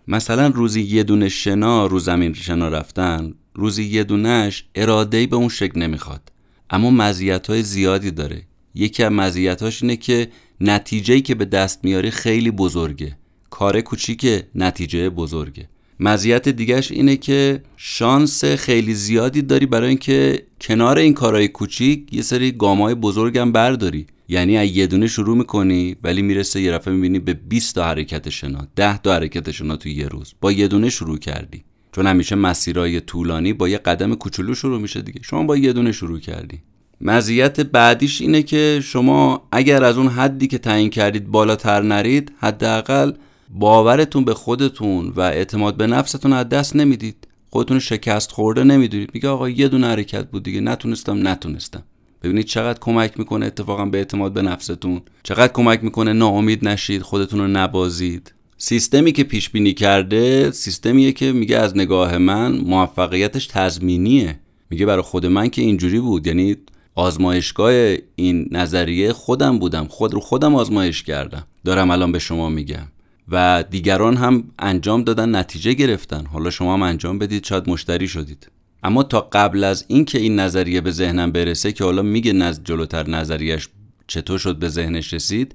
مثلا 0.09 0.47
روزی 0.47 0.83
یه 0.83 1.03
دونه 1.03 1.29
شنا 1.29 1.87
رو 1.87 1.99
زمین 1.99 2.35
شنا 2.35 2.69
رفتن 2.69 3.35
روزی 3.59 3.85
یه 3.85 4.05
دونهش 4.05 4.65
ارادهی 4.75 5.27
به 5.27 5.37
اون 5.37 5.49
شکل 5.49 5.81
نمی‌خواد. 5.81 6.33
اما 6.71 6.91
مزیت 6.91 7.47
های 7.47 7.63
زیادی 7.63 8.11
داره. 8.11 8.43
یکی 8.75 9.03
از 9.03 9.13
مزیتاش 9.13 9.83
اینه 9.83 9.97
که 9.97 10.29
نتیجهی 10.61 11.21
که 11.21 11.35
به 11.35 11.45
دست 11.45 11.85
میاری 11.85 12.11
خیلی 12.11 12.51
بزرگه. 12.51 13.17
کار 13.51 13.81
کوچیک 13.81 14.45
نتیجه 14.55 15.11
بزرگه. 15.11 15.69
مزیت 16.01 16.49
دیگهش 16.49 16.93
اینه 16.93 17.17
که 17.17 17.63
شانس 17.77 18.45
خیلی 18.45 18.95
زیادی 18.95 19.43
داری 19.43 19.67
برای 19.67 19.89
اینکه 19.89 20.43
کنار 20.61 20.99
این 20.99 21.15
کارهای 21.15 21.49
کوچیک 21.49 22.15
یه 22.15 22.23
سری 22.23 22.53
گامای 22.53 22.95
بزرگم 22.95 23.53
برداری. 23.53 24.07
یعنی 24.29 24.57
از 24.57 24.69
یه 24.69 24.87
دونه 24.87 25.07
شروع 25.07 25.37
می‌کنی 25.37 25.97
ولی 26.03 26.23
می‌رسه 26.23 26.61
یه 26.61 26.73
رفعه 26.73 26.95
می‌بینی 26.95 27.19
به 27.19 27.35
20 27.35 27.75
تا 27.75 27.85
حرکت 27.85 28.29
شنا 28.29 28.67
10 28.77 28.99
تا 28.99 29.15
حرکت 29.15 29.51
شنا 29.51 29.77
تو 29.77 29.89
یه 29.89 30.09
روز. 30.09 30.35
با 30.41 30.53
یه 30.53 30.69
دونه 30.69 30.91
شروع 30.91 31.19
کردی. 31.19 31.65
چون 31.93 32.07
همیشه 32.07 32.35
مسیرهای 32.35 33.01
طولانی 33.01 33.53
با 33.53 33.69
یه 33.69 33.79
قدم 33.79 34.15
کوچولو 34.15 34.55
شروع 34.55 34.81
میشه 34.81 35.03
دیگه. 35.03 35.21
شما 35.23 35.43
با 35.43 35.57
یه 35.57 35.73
دونه 35.73 35.93
شروع 35.93 36.19
کردی. 36.19 36.63
مزیت 37.01 37.61
بعدیش 37.61 38.21
اینه 38.21 38.43
که 38.43 38.81
شما 38.85 39.49
اگر 39.53 39.85
از 39.85 39.99
اون 39.99 40.09
حدی 40.09 40.47
که 40.47 40.59
تعیین 40.59 40.91
کردید 40.91 41.27
بالاتر 41.27 41.83
نرید 41.83 42.33
حداقل 42.39 43.13
باورتون 43.51 44.25
به 44.25 44.35
خودتون 44.35 45.13
و 45.17 45.21
اعتماد 45.21 45.77
به 45.77 45.87
نفستون 45.87 46.33
از 46.33 46.49
دست 46.49 46.77
نمی‌دید. 46.77 47.29
خودتون 47.51 47.79
شکست 47.79 48.33
خورده 48.33 48.65
نمی‌دونید. 48.65 49.11
میگه 49.15 49.29
آقا 49.29 49.49
یه 49.49 49.69
دونه 49.69 49.87
حرکت 49.87 50.31
بود 50.31 50.43
دیگه. 50.43 50.61
نتونستم 50.61 51.29
نتونستم. 51.29 51.83
ببینید 52.23 52.45
چقدر 52.45 52.79
کمک 52.79 53.19
می‌کنه 53.19 53.47
اتفاقا 53.47 53.85
به 53.85 53.99
اعتماد 53.99 54.33
به 54.33 54.43
نفستون. 54.43 55.03
چقدر 55.23 55.53
کمک 55.53 55.85
می‌کنه 55.85 56.13
ناامید 56.13 56.69
نشید 56.69 57.03
خودتون 57.03 57.41
رو 57.41 57.47
نبازید. 57.47 58.35
سیستمی 58.61 59.13
که 59.13 59.25
پیش 59.25 59.51
بینی 59.51 59.73
کرده 59.73 60.51
سیستمیه 60.51 61.13
که 61.13 61.33
میگه 61.33 61.57
از 61.57 61.77
نگاه 61.77 62.19
من 62.19 62.53
موفقیتش 62.59 63.47
تضمینیه. 63.47 64.41
میگه 64.71 64.87
برای 64.87 65.03
خود 65.03 65.27
من 65.27 65.49
که 65.49 65.63
اینجوری 65.63 66.01
بود. 66.01 66.27
یعنی 66.27 66.57
آزمایشگاه 66.95 67.97
این 68.17 68.49
نظریه 68.51 69.13
خودم 69.13 69.59
بودم. 69.59 69.87
خود 69.87 70.15
رو 70.15 70.21
خودم 70.21 70.55
آزمایش 70.55 71.03
کردم. 71.03 71.47
دارم 71.65 71.91
الان 71.91 72.13
به 72.13 72.19
شما 72.19 72.49
میگم. 72.49 72.89
و 73.29 73.65
دیگران 73.71 74.17
هم 74.17 74.45
انجام 74.59 75.05
دادن 75.05 75.37
نتیجه 75.37 75.73
گرفتن. 75.73 76.27
حالا 76.27 76.51
شما 76.51 76.75
هم 76.75 76.83
انجام 76.83 77.19
بدید. 77.19 77.45
شاید 77.45 77.71
مشتری 77.71 78.09
شدید. 78.09 78.51
اما 78.83 79.03
تا 79.03 79.29
قبل 79.33 79.65
از 79.65 79.85
اینکه 79.89 80.19
این 80.19 80.41
نظریه 80.41 80.81
به 80.81 80.91
ذهنم 80.91 81.33
برسه 81.33 81.73
که 81.73 81.85
حالا 81.85 82.03
میگه 82.03 82.33
نز 82.33 82.61
جلوتر 82.65 83.11
نظریش 83.11 83.69
چطور 84.07 84.39
شد 84.39 84.57
به 84.57 84.69
ذهنش 84.69 85.15
رسید 85.15 85.55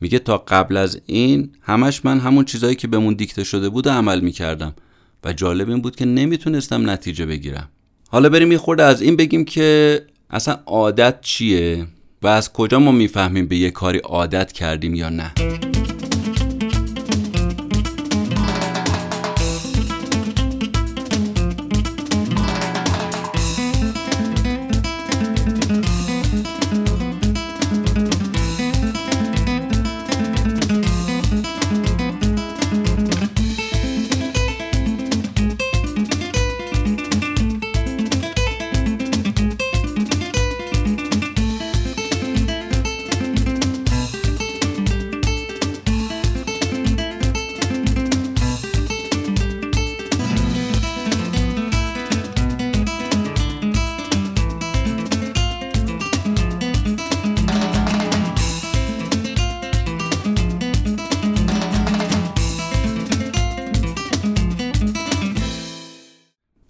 میگه 0.00 0.18
تا 0.18 0.38
قبل 0.38 0.76
از 0.76 1.00
این 1.06 1.50
همش 1.60 2.04
من 2.04 2.20
همون 2.20 2.44
چیزایی 2.44 2.74
که 2.74 2.88
بهمون 2.88 3.14
دیکته 3.14 3.44
شده 3.44 3.68
بود 3.68 3.88
عمل 3.88 4.20
می‌کردم. 4.20 4.74
و 5.24 5.32
جالب 5.32 5.68
این 5.68 5.82
بود 5.82 5.96
که 5.96 6.04
نمی‌تونستم 6.04 6.90
نتیجه 6.90 7.26
بگیرم. 7.26 7.68
حالا 8.08 8.28
بریم 8.28 8.52
یه 8.52 8.58
خورده 8.58 8.82
از 8.82 9.02
این 9.02 9.16
بگیم 9.16 9.44
که 9.44 10.00
اصلا 10.30 10.58
عادت 10.66 11.20
چیه 11.20 11.86
و 12.22 12.26
از 12.26 12.52
کجا 12.52 12.78
ما 12.78 12.92
می‌فهمیم 12.92 13.46
به 13.46 13.56
یه 13.56 13.70
کاری 13.70 13.98
عادت 13.98 14.52
کردیم 14.52 14.94
یا 14.94 15.08
نه. 15.08 15.32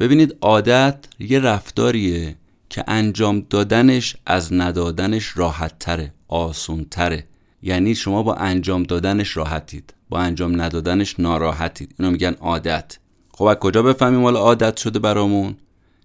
ببینید 0.00 0.36
عادت 0.40 1.04
یه 1.18 1.38
رفتاریه 1.38 2.36
که 2.68 2.84
انجام 2.88 3.46
دادنش 3.50 4.16
از 4.26 4.52
ندادنش 4.52 5.36
راحت 5.36 5.78
تره 5.78 6.12
آسون 6.28 6.86
تره 6.90 7.24
یعنی 7.62 7.94
شما 7.94 8.22
با 8.22 8.34
انجام 8.34 8.82
دادنش 8.82 9.36
راحتید 9.36 9.94
با 10.08 10.18
انجام 10.18 10.60
ندادنش 10.60 11.20
ناراحتید. 11.20 11.94
اینو 11.98 12.10
میگن 12.10 12.34
عادت. 12.40 12.98
خب 13.32 13.44
از 13.44 13.56
کجا 13.56 13.82
بفهمیم 13.82 14.22
حالا 14.22 14.40
عادت 14.40 14.76
شده 14.76 14.98
برامون؟ 14.98 15.56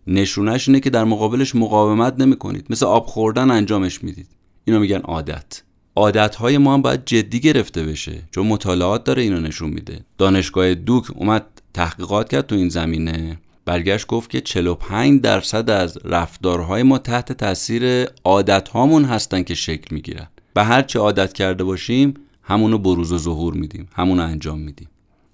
نشونش 0.08 0.68
اینه 0.68 0.80
که 0.80 0.90
در 0.90 1.04
مقابلش 1.04 1.56
مقاومت 1.56 2.20
نمی 2.20 2.36
کنید 2.36 2.66
مثل 2.70 2.86
آب 2.86 3.06
خوردن 3.06 3.52
انجامش 3.52 4.04
می‌دید. 4.04 4.28
اینو 4.66 4.80
میگن 4.80 5.00
عادت. 5.00 5.62
عادت 5.96 6.36
های 6.36 6.58
ما 6.58 6.74
هم 6.74 6.82
باید 6.82 7.06
جدی 7.06 7.40
گرفته 7.40 7.84
بشه 7.84 8.24
چون 8.32 8.48
مطالعات 8.48 9.04
داره 9.04 9.22
اینو 9.22 9.40
نشون 9.40 9.70
میده. 9.70 10.00
دانشگاه 10.18 10.74
دوک 10.74 11.06
اومد 11.16 11.46
تحقیقات 11.74 12.30
کرد 12.30 12.48
تو 12.48 12.56
این 12.56 12.70
زمینه. 12.70 13.38
برگشت 13.66 14.08
گفت 14.08 14.30
که 14.30 14.42
45 14.42 15.22
درصد 15.22 15.70
از 15.70 15.98
رفتارهای 16.06 16.84
ما 16.84 16.98
تحت 16.98 17.32
تاثیر 17.32 18.06
عادت 18.24 18.70
هامون 18.70 19.06
هستن 19.06 19.44
که 19.44 19.56
شکل 19.56 19.96
می‌گیرن. 19.96 20.28
و 20.56 20.64
هرچی 20.64 21.00
عادت 21.00 21.34
کرده 21.34 21.64
باشیم 21.64 22.14
همونو 22.44 22.78
بروز 22.78 23.12
و 23.12 23.18
ظهور 23.18 23.54
میدیم 23.54 23.88
همونو 23.94 24.24
انجام 24.24 24.60
میدیم. 24.60 24.90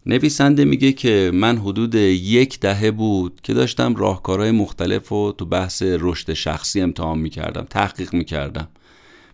نویسنده 0.05 0.65
میگه 0.65 0.91
که 0.91 1.31
من 1.33 1.57
حدود 1.57 1.95
یک 1.95 2.59
دهه 2.59 2.91
بود 2.91 3.39
که 3.43 3.53
داشتم 3.53 3.95
راهکارهای 3.95 4.51
مختلف 4.51 5.09
رو 5.09 5.35
تو 5.37 5.45
بحث 5.45 5.83
رشد 5.85 6.33
شخصی 6.33 6.81
امتحان 6.81 7.19
می‌کردم 7.19 7.65
تحقیق 7.69 8.13
می‌کردم. 8.13 8.67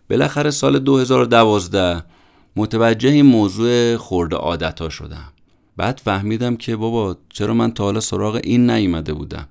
بالاخره 0.09 0.51
سال 0.51 0.79
2012 0.79 2.03
متوجه 2.55 3.09
این 3.09 3.25
موضوع 3.25 3.95
خورده 3.95 4.35
عادت 4.35 4.81
ها 4.81 4.89
شدم. 4.89 5.33
بعد 5.77 6.01
فهمیدم 6.05 6.55
که 6.55 6.75
بابا 6.75 7.17
چرا 7.29 7.53
من 7.53 7.71
تا 7.71 7.83
حالا 7.83 7.99
سراغ 7.99 8.41
این 8.43 8.69
نیومده 8.69 9.13
بودم؟ 9.13 9.47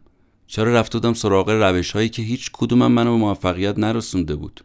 چرا 0.46 0.72
رفته 0.72 0.98
بودم 0.98 1.14
سراغ 1.14 1.50
روش 1.50 1.92
هایی 1.92 2.08
که 2.08 2.22
هیچ 2.22 2.50
کدومم 2.52 2.92
منو 2.92 3.10
به 3.10 3.16
موفقیت 3.16 3.78
نرسونده 3.78 4.36
بود؟ 4.36 4.60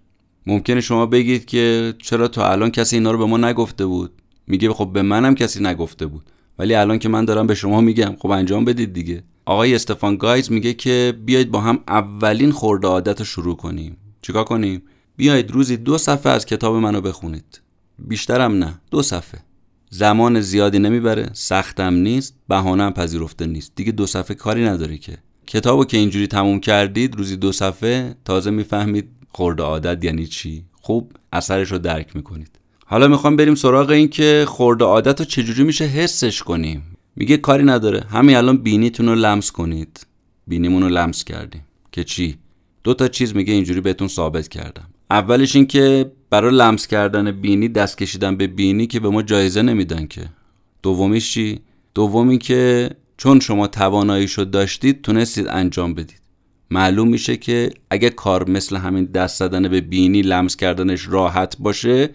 ممکنه 0.47 0.81
شما 0.81 1.05
بگید 1.05 1.45
که 1.45 1.93
چرا 2.03 2.27
تا 2.27 2.51
الان 2.51 2.71
کسی 2.71 2.95
اینا 2.95 3.11
رو 3.11 3.17
به 3.17 3.25
ما 3.25 3.37
نگفته 3.37 3.85
بود؟ 3.85 4.11
میگه 4.47 4.73
خب 4.73 4.89
به 4.93 5.01
منم 5.01 5.35
کسی 5.35 5.63
نگفته 5.63 6.05
بود. 6.05 6.23
ولی 6.59 6.75
الان 6.75 6.99
که 6.99 7.09
من 7.09 7.25
دارم 7.25 7.47
به 7.47 7.55
شما 7.55 7.81
میگم 7.81 8.15
خب 8.19 8.29
انجام 8.29 8.65
بدید 8.65 8.93
دیگه. 8.93 9.23
آقای 9.45 9.75
استفان 9.75 10.15
گایز 10.15 10.51
میگه 10.51 10.73
که 10.73 11.13
بیاید 11.25 11.51
با 11.51 11.61
هم 11.61 11.79
اولین 11.87 12.51
خورده 12.51 12.87
عادت 12.87 13.19
رو 13.19 13.25
شروع 13.25 13.55
کنیم. 13.55 13.97
چیکار 14.21 14.43
کنیم؟ 14.43 14.81
بیاید 15.15 15.51
روزی 15.51 15.77
دو 15.77 15.97
صفحه 15.97 16.31
از 16.31 16.45
کتاب 16.45 16.75
منو 16.75 17.01
بخونید. 17.01 17.61
بیشترم 17.99 18.51
نه 18.51 18.81
دو 18.91 19.01
صفحه. 19.01 19.50
زمان 19.93 20.41
زیادی 20.41 20.79
نمی‌بره 20.79 21.29
سختم 21.33 21.93
نیست 21.93 22.35
بهانه 22.47 22.91
پذیرفته 22.91 23.45
نیست. 23.45 23.71
دیگه 23.75 23.91
دو 23.91 24.05
صفحه 24.07 24.35
کاری 24.35 24.63
نداره 24.63 24.97
که. 24.97 25.17
کتابو 25.47 25.85
که 25.85 25.97
اینجوری 25.97 26.27
تموم 26.27 26.59
کردید 26.59 27.15
روزی 27.15 27.37
دو 27.37 27.51
صفحه 27.51 28.15
تازه 28.25 28.51
می‌فهمید 28.51 29.09
خورده 29.29 29.63
عادت 29.63 30.03
یعنی 30.05 30.27
چی. 30.27 30.63
خوب 30.73 31.11
اثرش 31.33 31.71
رو 31.71 31.77
درک 31.77 32.15
می‌کنید. 32.15 32.59
حالا 32.85 33.07
می‌خوام 33.07 33.35
بریم 33.35 33.55
سراغ 33.55 33.89
این 33.89 34.07
که 34.07 34.45
خورده 34.47 34.85
عادت 34.85 35.19
رو 35.19 35.25
چجوری 35.25 35.63
میشه 35.63 35.85
حسش 35.85 36.43
کنیم. 36.43 36.97
میگه 37.15 37.37
کاری 37.37 37.63
نداره. 37.63 38.03
همین 38.09 38.35
الان 38.35 38.57
بینیتون 38.57 39.05
رو 39.05 39.15
لمس 39.15 39.51
کنید. 39.51 40.07
بینیمون 40.47 40.83
رو 40.83 40.89
لمس 40.89 41.23
کردیم. 41.23 41.63
که 41.91 42.03
چی؟ 42.03 42.37
دو 42.83 42.93
تا 42.93 43.07
چیز 43.07 43.35
میگه 43.35 43.53
اینجوری 43.53 43.81
بهتون 43.81 44.07
ثابت 44.07 44.47
کردم. 44.47 44.87
اولش 45.09 45.55
این 45.55 45.67
که 45.67 46.11
برای 46.31 46.55
لمس 46.55 46.87
کردن 46.87 47.31
بینی 47.31 47.69
دست 47.69 47.97
کشیدن 47.97 48.37
به 48.37 48.47
بینی 48.47 48.87
که 48.87 48.99
به 48.99 49.09
ما 49.09 49.21
جایزه 49.21 49.61
نمیدن 49.61 50.07
که. 50.07 50.21
دومیش 50.83 51.33
چی؟ 51.33 51.61
دومی 51.93 52.37
که 52.37 52.89
چون 53.17 53.39
شما 53.39 53.67
تواناییشو 53.67 54.43
داشتید 54.43 55.01
تونستید 55.01 55.47
انجام 55.47 55.93
بدید. 55.93 56.21
معلوم 56.69 57.07
میشه 57.07 57.37
که 57.37 57.71
اگه 57.89 58.09
کار 58.09 58.49
مثل 58.49 58.75
همین 58.75 59.05
دست 59.05 59.39
زدن 59.39 59.67
به 59.67 59.81
بینی 59.81 60.21
لمس 60.21 60.55
کردنش 60.55 61.07
راحت 61.07 61.55
باشه 61.59 62.09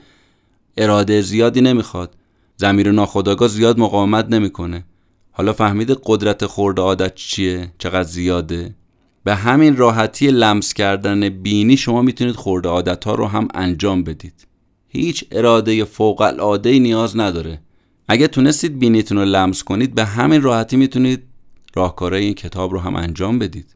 اراده 0.76 1.20
زیادی 1.20 1.60
نمی‌خواد. 1.60 2.14
زمیر 2.56 2.90
ناخداگاه 2.92 3.48
زیاد 3.48 3.78
مقاومت 3.78 4.28
نمی‌کنه. 4.28 4.84
حالا 5.32 5.52
فهمید 5.52 6.00
قدرت 6.04 6.46
خورده 6.46 6.82
عادت 6.82 7.14
چیه؟ 7.14 7.72
چقدر 7.78 8.08
زیاده؟ 8.08 8.74
به 9.26 9.34
همین 9.34 9.76
راحتی 9.76 10.26
لمس 10.26 10.74
کردن 10.74 11.28
بینی 11.28 11.76
شما 11.76 12.02
می‌تونید 12.02 12.34
خورده 12.34 12.68
عادت 12.68 13.04
ها 13.04 13.14
رو 13.14 13.26
هم 13.26 13.48
انجام 13.54 14.04
بدید. 14.04 14.46
هیچ 14.88 15.24
اراده 15.32 15.84
فوق 15.84 16.20
العاده 16.20 16.78
نیاز 16.78 17.16
نداره. 17.16 17.60
اگه 18.08 18.28
تونستید 18.28 18.78
بینیتون 18.78 19.18
رو 19.18 19.24
لمس 19.24 19.62
کنید 19.62 19.94
به 19.94 20.04
همین 20.04 20.42
راحتی 20.42 20.76
می‌تونید 20.76 21.22
راهکارهای 21.74 22.24
این 22.24 22.34
کتاب 22.34 22.72
رو 22.72 22.78
هم 22.78 22.96
انجام 22.96 23.38
بدید. 23.38 23.74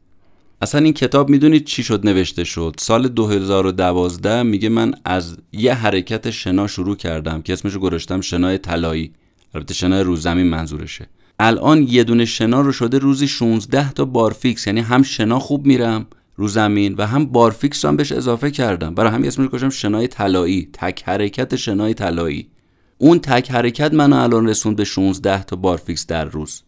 اصلا 0.61 0.81
این 0.81 0.93
کتاب 0.93 1.29
می‌دونید 1.29 1.65
چی 1.65 1.83
شد 1.83 2.07
نوشته 2.07 2.43
شد. 2.43 2.75
سال 2.79 3.07
2012 3.07 4.43
میگه 4.43 4.69
من 4.69 4.93
از 5.05 5.37
یه 5.51 5.73
حرکت 5.73 6.29
شنا 6.29 6.67
شروع 6.67 6.95
کردم 6.95 7.41
که 7.41 7.53
اسمشو 7.53 7.79
گذاشتم 7.79 8.21
شنای 8.21 8.57
طلایی. 8.57 9.11
البته 9.55 9.73
شنای 9.73 10.03
روزمین 10.03 10.47
منظورشه. 10.47 11.07
الان 11.43 11.85
یه 11.89 12.03
دونه 12.03 12.25
شنا 12.25 12.61
رو 12.61 12.71
شده 12.71 12.97
روزی 12.97 13.27
16 13.27 13.91
تا 13.91 14.05
بارفیکس 14.05 14.67
یعنی 14.67 14.79
هم 14.79 15.03
شنا 15.03 15.39
خوب 15.39 15.65
میرم 15.65 16.05
رو 16.35 16.47
زمین 16.47 16.95
و 16.97 17.05
هم 17.07 17.25
بارفیکس 17.25 17.85
هم 17.85 17.95
بهش 17.95 18.11
اضافه 18.11 18.51
کردم. 18.51 18.95
برای 18.95 19.11
همین 19.11 19.27
اسمش 19.27 19.47
گذاشتم 19.47 19.69
شنای 19.69 20.07
طلایی. 20.07 20.69
تک 20.73 21.03
حرکت 21.03 21.55
شنای 21.55 21.93
طلایی. 21.93 22.49
اون 22.97 23.19
تک 23.19 23.51
حرکت 23.51 23.93
منو 23.93 24.15
الان 24.15 24.47
رسوند 24.47 24.75
به 24.75 24.83
16 24.83 25.43
تا 25.43 25.55
بارفیکس 25.55 26.05
در 26.05 26.25
روز. 26.25 26.63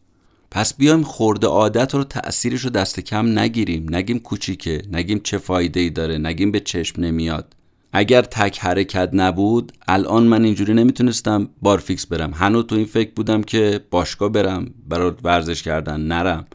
پس 0.51 0.77
بیایم 0.77 1.03
خورده 1.03 1.47
عادت 1.47 1.95
رو 1.95 2.03
تأثیرش 2.03 2.61
رو 2.61 2.69
دست 2.69 2.99
کم 2.99 3.39
نگیریم. 3.39 3.95
نگیم 3.95 4.19
کوچیکه 4.19 4.81
نگیم 4.91 5.19
چه 5.19 5.37
فایده 5.37 5.79
ای 5.79 5.89
داره 5.89 6.17
نگیم 6.17 6.51
به 6.51 6.59
چشم 6.59 7.01
نمیاد. 7.01 7.55
اگر 7.95 8.21
تک 8.21 8.59
حرکت 8.59 9.09
نبود 9.13 9.71
الان 9.87 10.23
من 10.23 10.43
اینجوری 10.43 10.73
نمی‌تونستم 10.73 11.49
بارفیکس 11.61 12.05
برم. 12.05 12.31
هنوز 12.33 12.65
تو 12.65 12.75
این 12.75 12.85
فکر 12.85 13.11
بودم 13.15 13.43
که 13.43 13.79
باشگاه 13.91 14.29
برم 14.29 14.65
برای 14.89 15.11
ورزش 15.23 15.63
کردن 15.63 16.01
نرم. 16.01 16.45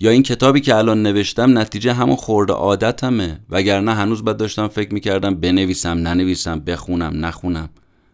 یا 0.00 0.10
این 0.10 0.22
کتابی 0.22 0.60
که 0.60 0.76
الان 0.76 1.02
نوشتم 1.02 1.58
نتیجه 1.58 1.92
همون 1.92 2.16
خورده 2.16 2.52
عادتمه. 2.52 3.38
وگرنه 3.50 3.94
هنوز 3.94 4.24
باید 4.24 4.36
داشتم 4.36 4.68
فکر 4.68 4.94
می‌کردم 4.94 5.34
بنویسم 5.34 5.98
ننویسم 5.98 6.60
بخونم 6.60 7.26
نخونم. 7.26 7.68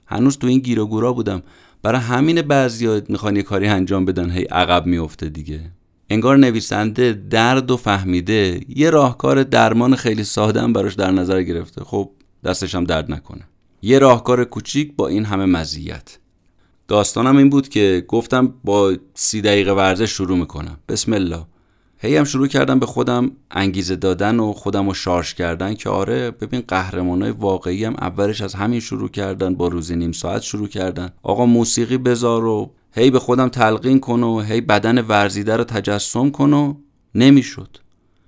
هنوز 0.07 0.38
تو 0.38 0.47
این 0.47 0.59
گیر 0.59 0.81
و 0.81 0.87
گورا 0.87 1.12
بودم. 1.12 1.43
برای 1.83 2.00
همین 2.00 2.43
بعضیا 2.43 3.00
می‌خوان 3.09 3.37
یه 3.37 3.43
کاری 3.43 3.67
انجام 3.67 4.05
بدن. 4.05 4.31
هی 4.31 4.45
عقب 4.45 4.87
میفته 4.87 5.28
دیگه. 5.28 5.61
انگار 6.11 6.37
نویسنده 6.37 7.23
درد 7.31 7.71
و 7.71 7.76
فهمیده. 7.76 8.61
یه 8.69 8.90
راهکار 8.90 9.43
درمان 9.43 9.95
خیلی 9.95 10.25
ساده 10.25 10.67
براش 10.67 10.95
در 10.95 11.11
نظر 11.11 11.43
گرفته. 11.43 11.85
خب 11.85 12.11
دستش 12.45 12.75
هم 12.75 12.85
درد 12.85 13.12
نکنه. 13.12 13.42
یه 13.83 13.99
راهکار 13.99 14.45
کوچیک 14.45 14.97
با 14.97 15.09
این 15.09 15.25
همه 15.25 15.47
مزیت. 15.47 16.18
داستانم 16.88 17.37
این 17.37 17.50
بود 17.50 17.68
که 17.68 18.04
گفتم 18.09 18.54
با 18.64 18.97
سی 19.14 19.40
دقیقه 19.40 19.73
ورزش 19.73 20.11
شروع 20.11 20.38
می‌کنم. 20.38 20.78
بسم 20.88 21.12
الله. 21.12 21.47
هی 22.00 22.16
هم 22.16 22.25
شروع 22.25 22.47
کردم 22.47 22.78
به 22.78 22.87
خودم 22.87 23.30
انگیزه 23.50 23.97
دادن 23.97 24.40
و 24.40 24.52
خودم 24.52 24.88
رو 24.88 24.95
شارژ 24.95 25.35
کردن 25.35 25.75
که 25.75 25.90
آره 25.90 26.30
ببین 26.30 26.62
قهرمانای 26.68 27.30
واقعی 27.30 27.85
هم 27.85 27.95
اولش 28.00 28.40
از 28.40 28.54
همین 28.54 28.80
شروع 28.80 29.09
کردن 29.09 29.54
با 29.54 29.68
روزی 29.68 29.97
نیم 29.97 30.12
ساعت 30.12 30.42
شروع 30.42 30.68
کردن. 30.68 31.11
آقا 31.23 31.47
موسیقی 31.47 31.99
بذار 31.99 32.45
و 32.45 32.71
هی 32.92 33.11
به 33.11 33.18
خودم 33.18 33.49
تلقین 33.49 34.00
کن 34.00 34.23
و 34.23 34.40
هی 34.40 34.61
بدن 34.61 34.99
ورزیده 34.99 35.57
رو 35.57 35.64
تجسم 35.64 36.30
کن 36.30 36.52
و 36.52 36.75
نمی‌شد. 37.14 37.76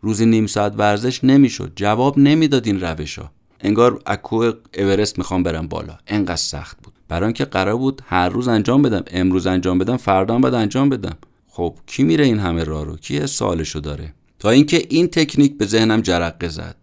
روزی 0.01 0.27
نیم 0.27 0.47
ساعت 0.47 0.75
ورزش 0.79 1.25
نمی‌شد. 1.25 1.73
جواب 1.77 2.19
نمی‌داد 2.19 2.67
این 2.67 2.81
روشا 2.81 3.31
انگار 3.63 4.03
اکو 4.07 4.53
اورست 4.79 5.19
می‌خوام 5.19 5.43
برم 5.43 5.69
بالا. 5.69 5.99
انقدر 6.07 6.37
سخت 6.37 6.77
بود. 6.83 6.93
برای 7.09 7.25
اینکه 7.25 7.45
قرار 7.45 7.77
بود 7.77 8.03
هر 8.07 8.29
روز 8.29 8.49
انجام 8.49 8.83
بدم 8.83 9.05
امروز 9.11 9.47
انجام 9.47 9.79
بدم 9.79 9.97
فردا 9.97 10.35
هم 10.35 10.45
انجام 10.45 10.89
بدم. 10.89 11.17
خب 11.49 11.75
کی 11.87 12.03
میره 12.03 12.25
این 12.25 12.39
همه 12.39 12.65
راه 12.65 12.85
رو؟ 12.85 12.97
کی 12.97 13.27
سالشو 13.27 13.81
داره؟ 13.81 14.15
تا 14.39 14.51
اینکه 14.51 14.87
این 14.89 15.07
تکنیک 15.09 15.59
به 15.59 15.67
ذهنم 15.67 16.01
جرقه 16.01 16.49
زد 16.49 16.77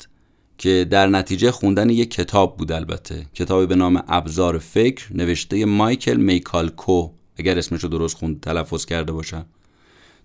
که 0.57 0.87
در 0.89 1.07
نتیجه 1.07 1.51
خوندن 1.51 1.89
یک 1.89 2.11
کتاب 2.11 2.57
بود 2.57 2.71
البته. 2.71 3.25
کتابی 3.33 3.65
به 3.65 3.75
نام 3.75 4.03
ابزار 4.07 4.57
فکر 4.57 5.17
نوشته 5.17 5.65
مایکل 5.65 6.17
میکالکو. 6.17 7.09
اگر 7.37 7.57
اسمش 7.57 7.83
رو 7.83 7.89
درست 7.89 8.17
خوند 8.17 8.41
تلفظ 8.41 8.85
کرده 8.85 9.11
باشم. 9.11 9.45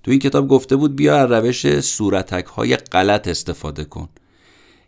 تو 0.02 0.11
این 0.11 0.21
کتاب 0.21 0.49
گفته 0.49 0.76
بود 0.76 0.97
بیا 0.97 1.16
از 1.16 1.30
روش 1.30 1.80
صورتک 1.80 2.47
های 2.47 2.76
غلط 2.76 3.28
استفاده 3.28 3.85
کن. 3.85 4.09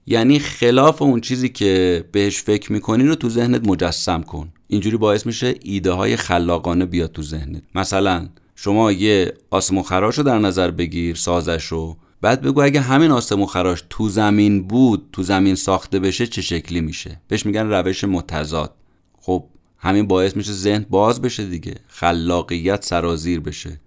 یعنی 0.06 0.38
خلاف 0.38 1.02
اون 1.02 1.20
چیزی 1.20 1.48
که 1.48 2.04
بهش 2.12 2.42
فکر 2.42 2.72
می‌کنی 2.72 3.04
رو 3.04 3.14
تو 3.14 3.28
ذهنت 3.28 3.68
مجسم 3.68 4.22
کن. 4.22 4.52
اینجوری 4.68 4.96
باعث 4.96 5.26
میشه 5.26 5.54
ایده 5.62 5.92
های 5.92 6.16
خلاقانه 6.16 6.86
بیاد 6.86 7.12
تو 7.12 7.22
ذهنت. 7.22 7.62
مثلا 7.74 8.28
شما 8.54 8.92
یه 8.92 9.34
آسمون 9.50 9.82
خراش 9.82 10.18
رو 10.18 10.24
در 10.24 10.38
نظر 10.38 10.70
بگیر 10.70 11.16
سازش 11.16 11.64
رو. 11.64 11.96
بعد 12.20 12.42
بگو 12.42 12.62
اگه 12.62 12.80
همین 12.80 13.10
آسمون 13.10 13.46
خراش 13.46 13.84
تو 13.90 14.08
زمین 14.08 14.62
بود 14.62 15.08
تو 15.12 15.22
زمین 15.22 15.54
ساخته 15.54 15.98
بشه 15.98 16.26
چه 16.26 16.42
شکلی 16.42 16.80
میشه؟ 16.80 17.20
بهش 17.28 17.46
میگن 17.46 17.66
روش 17.66 18.04
متضاد. 18.04 18.74
خب 19.20 19.44
همین 19.78 20.06
باعث 20.06 20.36
میشه 20.36 20.52
ذهن 20.52 20.86
باز 20.90 21.22
بشه 21.22 21.44
دیگه. 21.44 21.74
خلاقیت 21.88 22.84
سرازیر 22.84 23.40
بشه. 23.40 23.80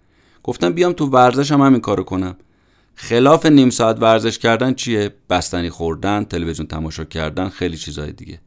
گفتم 0.44 0.74
بیام 0.74 0.94
تو 0.94 1.06
ورزش 1.06 1.52
هم 1.52 1.62
همین 1.62 1.82
کارو 1.82 2.04
کنم. 2.04 2.36
خلاف 3.00 3.46
نیم 3.46 3.70
ساعت 3.70 4.02
ورزش 4.02 4.40
کردن 4.40 4.74
چیه؟ 4.74 5.14
بستنی 5.30 5.70
خوردن 5.70 6.24
تلویزیون 6.24 6.68
تماشا 6.68 7.04
کردن 7.04 7.50
خیلی 7.50 7.78
چیزهای 7.78 8.12
دیگه. 8.12 8.40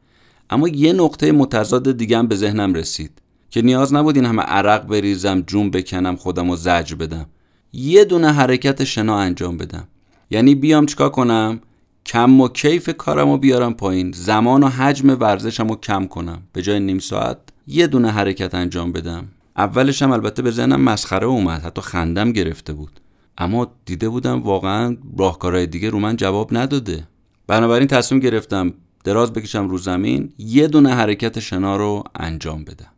اما 0.51 0.69
یه 0.69 0.93
نقطه 0.93 1.33
متضاد 1.33 1.97
دیگه 1.97 2.19
هم 2.19 2.27
به 2.27 2.37
ذهنم 2.37 2.75
رسید 2.75 3.11
که 3.51 3.63
نیاز 3.63 3.95
نبود 3.95 4.17
این 4.17 4.25
همه 4.25 4.43
عرق 4.43 4.87
بریزم 4.87 5.41
جون 5.41 5.71
بکنم 5.71 6.17
خودم 6.17 6.51
رو 6.51 6.57
زجر 6.57 6.95
بدم. 6.95 7.27
یه 7.73 8.05
دونه 8.05 8.33
حرکت 8.33 8.85
شنا 8.85 9.19
انجام 9.19 9.57
بدم. 9.57 9.89
یعنی 10.31 10.55
بیام 10.55 10.87
چیکار 10.87 11.11
کنم؟ 11.11 11.61
کم 12.07 12.41
و 12.41 12.49
کیف 12.49 12.91
کارم 12.99 13.37
بیارم 13.37 13.75
پایین. 13.75 14.13
زمان 14.13 14.63
و 14.63 14.69
حجم 14.69 15.21
ورزشم 15.21 15.69
رو 15.69 15.77
کم 15.77 16.07
کنم. 16.07 16.43
به 16.53 16.63
جای 16.63 16.81
نیم 16.81 16.99
ساعت 16.99 17.39
یه 17.67 17.87
دونه 17.87 18.11
حرکت 18.11 18.55
انجام 18.55 18.93
بدم. 18.93 19.29
اولش 19.57 20.03
هم 20.03 20.11
البته 20.11 20.43
به 20.43 20.51
ذهنم 20.51 20.81
مسخره 20.81 21.27
اومد. 21.27 21.63
حتی 21.63 21.81
خندم 21.81 22.33
گرفته 22.33 22.73
بود. 22.73 23.01
اما 23.41 23.73
دیده 23.85 24.09
بودم 24.09 24.43
واقعا 24.43 24.97
راهکارهای 25.19 25.67
دیگه 25.67 25.91
رو 25.91 25.99
من 25.99 26.17
جواب 26.17 26.57
نداده. 26.57 27.09
بنابراین 27.47 27.89
تصمیم 27.89 28.21
گرفتم 28.21 28.73
دراز 29.05 29.33
بکشم 29.33 29.69
رو 29.69 29.79
زمین 29.79 30.33
یه 30.39 30.69
دونه 30.69 30.95
حرکت 30.95 31.41
شنا 31.41 31.77
رو 31.77 32.05
انجام 32.15 32.65
بدم. 32.65 32.91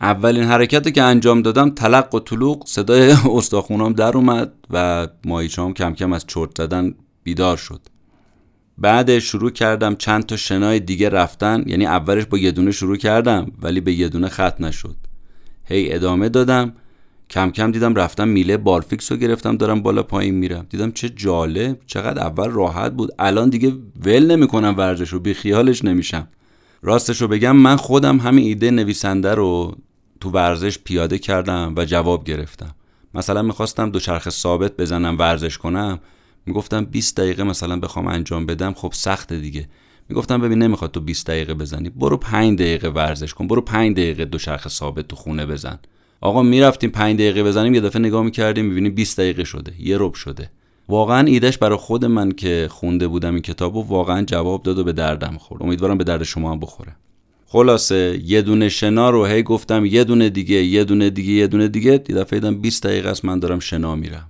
اولین 0.00 0.44
حرکتی 0.44 0.92
که 0.92 1.02
انجام 1.02 1.42
دادم 1.42 1.70
تلق 1.70 2.14
و 2.14 2.20
طلوق 2.20 2.66
صدای 2.66 3.16
استاخونام 3.36 3.92
در 3.92 4.16
اومد 4.16 4.52
و 4.70 5.08
ماهیچام 5.24 5.74
کم 5.74 5.94
کم 5.94 6.12
از 6.12 6.24
چرت 6.26 6.50
زدن 6.58 6.94
بیدار 7.22 7.56
شد. 7.56 7.80
بعد 8.78 9.18
شروع 9.18 9.50
کردم 9.50 9.94
چند 9.94 10.26
تا 10.26 10.36
شنای 10.36 10.80
دیگه 10.80 11.08
رفتن 11.08 11.64
یعنی 11.66 11.86
اولش 11.86 12.24
با 12.24 12.38
یه 12.38 12.50
دونه 12.50 12.70
شروع 12.70 12.96
کردم 12.96 13.52
ولی 13.62 13.80
به 13.80 13.92
یه 13.92 14.08
دونه 14.08 14.28
خط 14.28 14.60
نشد. 14.60 14.96
هی 15.64 15.92
ادامه 15.92 16.28
دادم 16.28 16.72
کم 17.32 17.50
کم 17.50 17.70
دیدم 17.70 17.94
رفتم 17.94 18.28
میله 18.28 18.56
بارفیکس 18.56 19.12
رو 19.12 19.18
گرفتم 19.18 19.56
دارم 19.56 19.82
بالا 19.82 20.02
پایین 20.02 20.34
میرم. 20.34 20.66
دیدم 20.70 20.92
چه 20.92 21.08
جالب 21.08 21.78
چقدر 21.86 22.22
اول 22.22 22.50
راحت 22.50 22.92
بود. 22.92 23.10
الان 23.18 23.48
دیگه 23.48 23.72
ول 24.04 24.36
نمی‌کنم 24.36 24.74
ورزش 24.78 25.08
رو 25.08 25.20
بی 25.20 25.34
خیالش 25.34 25.84
نمیشم. 25.84 26.28
راستش 26.82 27.22
رو 27.22 27.28
بگم 27.28 27.56
من 27.56 27.76
خودم 27.76 28.18
همین 28.18 28.44
ایده 28.44 28.70
نویسنده 28.70 29.34
رو 29.34 29.76
تو 30.20 30.30
ورزش 30.30 30.78
پیاده 30.78 31.18
کردم 31.18 31.74
و 31.76 31.84
جواب 31.84 32.24
گرفتم. 32.24 32.74
مثلا 33.14 33.42
می‌خواستم 33.42 33.90
دوچرخه 33.90 34.30
ثابت 34.30 34.76
بزنم 34.76 35.18
ورزش 35.18 35.58
کنم. 35.58 36.00
می‌گفتم 36.46 36.84
20 36.84 37.16
دقیقه 37.16 37.42
مثلا 37.42 37.80
بخوام 37.80 38.06
انجام 38.06 38.46
بدم 38.46 38.72
خب 38.72 38.92
سخته 38.94 39.38
دیگه. 39.38 39.68
می‌گفتم 40.08 40.40
ببین 40.40 40.62
نمی‌خواد 40.62 40.90
تو 40.90 41.00
20 41.00 41.26
دقیقه 41.26 41.54
بزنی. 41.54 41.90
برو 41.90 42.16
5 42.16 42.58
دقیقه 42.58 42.88
ورزش 42.88 43.34
کن 43.34 43.46
برو 43.46 43.60
5 43.60 43.96
دقیقه 43.96 44.24
دوچرخه 44.24 44.68
ثابت 44.68 45.08
تو 45.08 45.16
خونه 45.16 45.46
بزن. 45.46 45.78
آقا 46.22 46.42
می‌رفتیم 46.42 46.90
5 46.90 47.16
دقیقه 47.16 47.42
بزنیم 47.42 47.74
یه 47.74 47.80
دفعه 47.80 48.02
نگاه 48.02 48.24
می‌کردیم 48.24 48.64
می‌بینیم 48.64 48.94
20 48.94 49.20
دقیقه 49.20 49.44
شده 49.44 49.72
یه 49.78 49.96
رب 50.00 50.14
شده. 50.14 50.50
واقعا 50.88 51.26
ایدهش 51.26 51.58
برای 51.58 51.78
خود 51.78 52.04
من 52.04 52.32
که 52.32 52.68
خونده 52.70 53.08
بودم 53.08 53.34
این 53.34 53.42
کتابو 53.42 53.82
واقعا 53.82 54.24
جواب 54.24 54.62
داد 54.62 54.78
و 54.78 54.84
به 54.84 54.92
دردم 54.92 55.36
خورد. 55.38 55.62
امیدوارم 55.62 55.98
به 55.98 56.04
درد 56.04 56.22
شما 56.22 56.52
هم 56.52 56.60
بخوره. 56.60 56.96
خلاصه 57.46 58.20
یه 58.24 58.42
دونه 58.42 58.68
شنا 58.68 59.10
رو 59.10 59.26
هی 59.26 59.42
گفتم 59.42 59.84
یه 59.84 60.04
دونه 60.04 60.30
دیگه 60.30 60.56
یه 60.64 60.84
دونه 60.84 61.10
دیگه 61.10 61.32
یه 61.32 61.46
دونه 61.46 61.68
دیگه. 61.68 61.92
یه 61.92 61.98
دفعه 61.98 62.40
دیدم 62.40 62.60
20 62.60 62.82
دقیقه 62.82 63.08
است 63.08 63.24
من 63.24 63.38
دارم 63.38 63.58
شنا 63.58 63.94
میرم. 63.96 64.28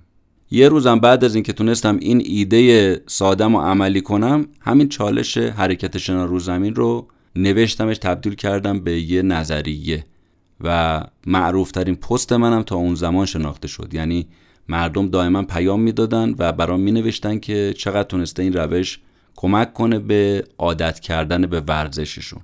یه 0.51 0.69
روزم 0.69 0.99
بعد 0.99 1.23
از 1.23 1.35
اینکه 1.35 1.53
تونستم 1.53 1.97
این 2.01 2.21
ایده 2.25 3.01
سادم 3.07 3.55
و 3.55 3.61
عملی 3.61 4.01
کنم 4.01 4.47
همین 4.59 4.89
چالش 4.89 5.37
حرکت 5.37 5.97
شنا 5.97 6.25
رو 6.25 6.39
زمین 6.39 6.75
رو 6.75 7.07
نوشتمش 7.35 7.97
تبدیل 7.97 8.35
کردم 8.35 8.79
به 8.79 9.01
یه 9.01 9.21
نظریه. 9.21 10.05
و 10.63 11.01
معروفترین 11.27 11.95
پست 11.95 12.33
منم 12.33 12.63
تا 12.63 12.75
اون 12.75 12.95
زمان 12.95 13.25
شناخته 13.25 13.67
شد. 13.67 13.93
یعنی 13.93 14.27
مردم 14.67 15.09
دائما 15.09 15.43
پیام 15.43 15.81
می‌دادن 15.81 16.35
و 16.37 16.51
برام 16.51 16.79
می 16.79 16.91
نوشتن 16.91 17.39
که 17.39 17.73
چقدر 17.77 18.03
تونسته 18.03 18.43
این 18.43 18.53
روش 18.53 18.99
کمک 19.35 19.73
کنه 19.73 19.99
به 19.99 20.45
عادت 20.57 20.99
کردن 20.99 21.41
به 21.41 21.59
ورزششون. 21.59 22.41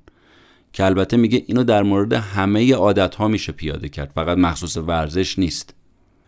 که 0.73 0.85
البته 0.85 1.17
میگه 1.17 1.43
اینو 1.47 1.63
در 1.63 1.83
مورد 1.83 2.13
همه 2.13 2.73
عادت 2.73 3.15
ها 3.15 3.27
میشه 3.27 3.51
پیاده 3.51 3.89
کرد. 3.89 4.11
فقط 4.15 4.37
مخصوص 4.37 4.77
ورزش 4.77 5.39
نیست. 5.39 5.73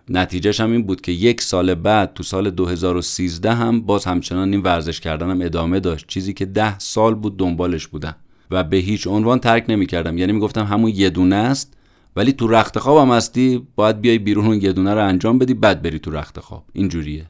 نتیجهش 0.09 0.59
هم 0.59 0.71
این 0.71 0.83
بود 0.83 1.01
که 1.01 1.11
یک 1.11 1.41
سال 1.41 1.73
بعد 1.75 2.13
تو 2.13 2.23
سال 2.23 2.49
2013 2.49 3.53
هم 3.53 3.81
باز 3.81 4.05
همچنان 4.05 4.51
این 4.51 4.61
ورزش 4.61 4.99
کردنم 4.99 5.41
ادامه 5.41 5.79
داشت. 5.79 6.07
چیزی 6.07 6.33
که 6.33 6.45
ده 6.45 6.79
سال 6.79 7.15
بود 7.15 7.37
دنبالش 7.37 7.87
بودم 7.87 8.15
و 8.51 8.63
به 8.63 8.77
هیچ 8.77 9.07
عنوان 9.07 9.39
ترک 9.39 9.65
نمی‌کردم. 9.69 10.17
یعنی 10.17 10.31
می‌گفتم 10.31 10.65
همون 10.65 10.91
یه 10.95 11.09
دونه 11.09 11.35
است. 11.35 11.77
ولی 12.15 12.33
تو 12.33 12.47
رخت 12.47 12.79
خواب 12.79 13.07
هم 13.07 13.15
هستی 13.15 13.67
باید 13.75 14.01
بیای 14.01 14.17
بیرون 14.17 14.45
اون 14.45 14.61
یه 14.61 14.73
دونه 14.73 14.93
رو 14.93 15.07
انجام 15.07 15.39
بدی 15.39 15.53
بعد 15.53 15.81
بری 15.81 15.99
تو 15.99 16.11
رخت 16.11 16.39
خواب. 16.39 16.63
اینجوریه 16.73 17.25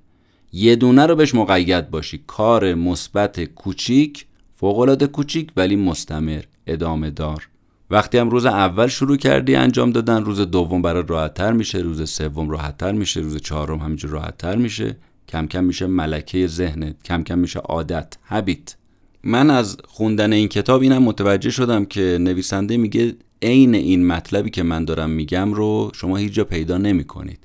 یه 0.53 0.75
دونه 0.75 1.05
رو 1.05 1.15
بهش 1.15 1.35
مقید 1.35 1.89
باشی. 1.89 2.23
کار 2.27 2.73
مثبت 2.73 3.43
کوچیک 3.43 4.25
فوق 4.55 4.79
العاده 4.79 5.07
کوچیک 5.07 5.51
ولی 5.57 5.75
مستمر 5.75 6.43
ادامه 6.67 7.09
دار. 7.09 7.47
وقتی 7.89 8.17
هم 8.17 8.29
روز 8.29 8.45
اول 8.45 8.87
شروع 8.87 9.17
کردی 9.17 9.55
انجام 9.55 9.91
دادن 9.91 10.23
روز 10.23 10.41
دوم 10.41 10.81
برات 10.81 11.09
راحتتر 11.11 11.51
میشه 11.51 11.77
روز 11.77 12.09
سوم 12.09 12.49
راحتتر 12.49 12.91
میشه 12.91 13.19
روز 13.19 13.37
چهارم 13.37 13.79
همینجور 13.79 14.11
راحتتر 14.11 14.55
میشه. 14.55 14.97
کم 15.27 15.47
کم 15.47 15.63
میشه 15.63 15.87
ملکه 15.87 16.47
ذهنت 16.47 17.03
کم 17.03 17.23
کم 17.23 17.39
میشه 17.39 17.59
عادت 17.59 18.17
هبیت 18.23 18.75
من 19.23 19.49
از 19.49 19.77
خوندن 19.87 20.33
این 20.33 20.47
کتاب 20.47 20.81
اینم 20.81 21.03
متوجه 21.03 21.49
شدم 21.49 21.85
که 21.85 22.17
نویسنده 22.21 22.77
میگه 22.77 23.15
عین 23.41 23.75
این 23.75 24.07
مطلبی 24.07 24.49
که 24.49 24.63
من 24.63 24.85
دارم 24.85 25.09
میگم 25.09 25.53
رو 25.53 25.91
شما 25.93 26.17
هیچ 26.17 26.33
جا 26.33 26.43
پیدا 26.43 26.77
نمی 26.77 27.03
کنید 27.03 27.39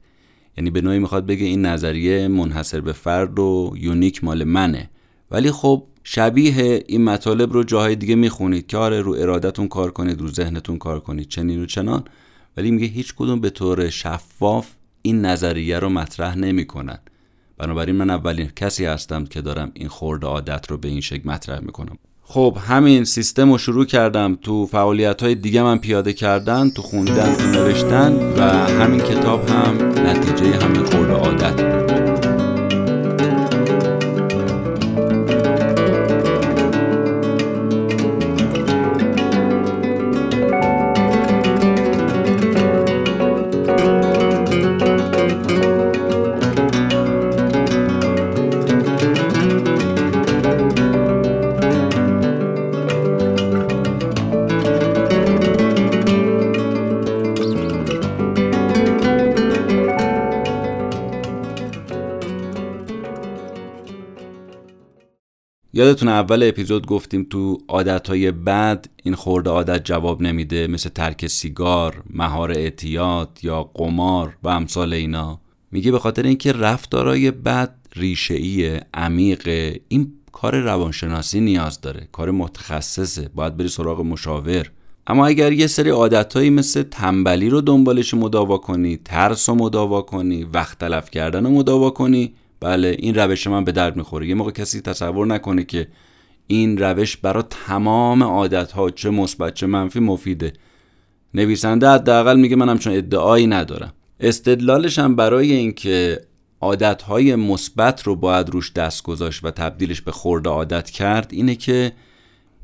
یعنی 0.58 0.70
به 0.70 0.80
نوعی 0.80 0.98
می‌خواد 0.98 1.26
بگه 1.26 1.46
این 1.46 1.66
نظریه 1.66 2.28
منحصر 2.28 2.80
به 2.80 2.92
فرد 2.92 3.38
و 3.38 3.72
یونیک 3.76 4.24
مال 4.24 4.44
منه. 4.44 4.90
ولی 5.30 5.50
خب 5.50 5.84
شبیه 6.04 6.84
این 6.86 7.04
مطالب 7.04 7.52
رو 7.52 7.64
جاهای 7.64 7.96
دیگه 7.96 8.14
می‌خونید 8.14 8.66
که 8.66 8.76
آره 8.76 9.00
رو 9.00 9.12
ارادتون 9.12 9.68
کار 9.68 9.90
کنید 9.90 10.20
رو 10.20 10.28
ذهنتون 10.28 10.78
کار 10.78 11.00
کنید 11.00 11.28
چنین 11.28 11.62
و 11.62 11.66
چنان. 11.66 12.04
ولی 12.56 12.70
میگه 12.70 12.86
هیچ 12.86 13.14
کدوم 13.14 13.40
به 13.40 13.50
طور 13.50 13.90
شفاف 13.90 14.70
این 15.02 15.24
نظریه 15.24 15.78
رو 15.78 15.88
مطرح 15.88 16.38
نمی‌کنن. 16.38 16.98
بنابراین 17.58 17.96
من 17.96 18.10
اولین 18.10 18.50
کسی 18.56 18.84
هستم 18.84 19.24
که 19.24 19.40
دارم 19.40 19.70
این 19.74 19.88
خورد 19.88 20.24
عادت 20.24 20.70
رو 20.70 20.78
به 20.78 20.88
این 20.88 21.00
شکل 21.00 21.28
مطرح 21.28 21.60
می‌کنم. 21.60 21.98
خب 22.28 22.56
همین 22.68 23.04
سیستم 23.04 23.52
رو 23.52 23.58
شروع 23.58 23.84
کردم. 23.84 24.38
تو 24.42 24.66
فعالیت 24.66 25.22
های 25.22 25.34
دیگه 25.34 25.62
من 25.62 25.78
پیاده 25.78 26.12
کردن 26.12 26.70
تو 26.70 26.82
خوندن 26.82 27.34
تو 27.34 27.46
نوشتن 27.46 28.12
و 28.38 28.42
همین 28.82 29.00
کتاب 29.00 29.48
هم 29.48 29.88
نتیجه 30.06 30.64
همین 30.64 30.84
خورد 30.84 31.10
عادت 31.10 31.65
یادتون 65.86 66.08
اول 66.08 66.42
اپیزود 66.42 66.86
گفتیم 66.86 67.26
تو 67.30 67.58
عادتهای 67.68 68.30
بد 68.30 68.86
این 69.02 69.14
خورده 69.14 69.50
عادت 69.50 69.84
جواب 69.84 70.22
نمیده 70.22 70.66
مثل 70.66 70.88
ترک 70.88 71.26
سیگار، 71.26 72.02
مهار 72.10 72.52
اعتیاد 72.52 73.38
یا 73.42 73.62
قمار 73.74 74.36
و 74.42 74.48
امثال 74.48 74.92
اینا. 74.92 75.40
میگه 75.70 75.92
به 75.92 75.98
خاطر 75.98 76.22
اینکه 76.22 76.52
رفتارای 76.52 77.30
بد 77.30 77.74
ریشه 77.96 78.86
عمیق 78.94 79.48
این 79.88 80.12
کار 80.32 80.60
روانشناسی 80.60 81.40
نیاز 81.40 81.80
داره 81.80 82.08
کار 82.12 82.30
متخصصه 82.30 83.30
باید 83.34 83.56
بری 83.56 83.68
سراغ 83.68 84.00
مشاور. 84.00 84.70
اما 85.06 85.26
اگر 85.26 85.52
یه 85.52 85.66
سری 85.66 85.90
عادتهایی 85.90 86.50
مثل 86.50 86.82
تنبلی 86.82 87.48
رو 87.48 87.60
دنبالش 87.60 88.14
مداوا 88.14 88.58
کنی 88.58 88.96
ترس 89.04 89.48
رو 89.48 89.54
مداوا 89.54 90.02
کنی 90.02 90.44
وقت 90.44 90.78
تلف 90.78 91.10
کردن 91.10 91.44
رو 91.44 91.50
مداوا 91.50 91.90
کنی 91.90 92.34
بله 92.60 92.96
این 92.98 93.14
روش 93.14 93.46
من 93.46 93.64
به 93.64 93.72
درد 93.72 93.96
می‌خوره. 93.96 94.26
یه 94.26 94.34
موقع 94.34 94.50
کسی 94.50 94.80
تصور 94.80 95.26
نکنه 95.26 95.64
که 95.64 95.88
این 96.46 96.78
روش 96.78 97.16
برای 97.16 97.44
تمام 97.50 98.22
عادت 98.22 98.72
ها 98.72 98.90
چه 98.90 99.10
مثبت 99.10 99.54
چه 99.54 99.66
منفی 99.66 100.00
مفیده. 100.00 100.52
نویسنده 101.34 101.88
حداقل 101.88 102.40
میگه 102.40 102.56
من 102.56 102.68
همچون 102.68 102.96
ادعایی 102.96 103.46
ندارم. 103.46 103.92
استدلالش 104.20 104.98
هم 104.98 105.16
برای 105.16 105.52
اینکه 105.52 106.20
عادت 106.60 107.02
های 107.02 107.34
مثبت 107.34 108.02
رو 108.02 108.16
باید 108.16 108.50
روش 108.50 108.72
دست 108.72 109.02
گذاشت 109.02 109.44
و 109.44 109.50
تبدیلش 109.50 110.00
به 110.00 110.12
خورده 110.12 110.50
عادت 110.50 110.90
کرد 110.90 111.28
اینه 111.32 111.54
که 111.54 111.92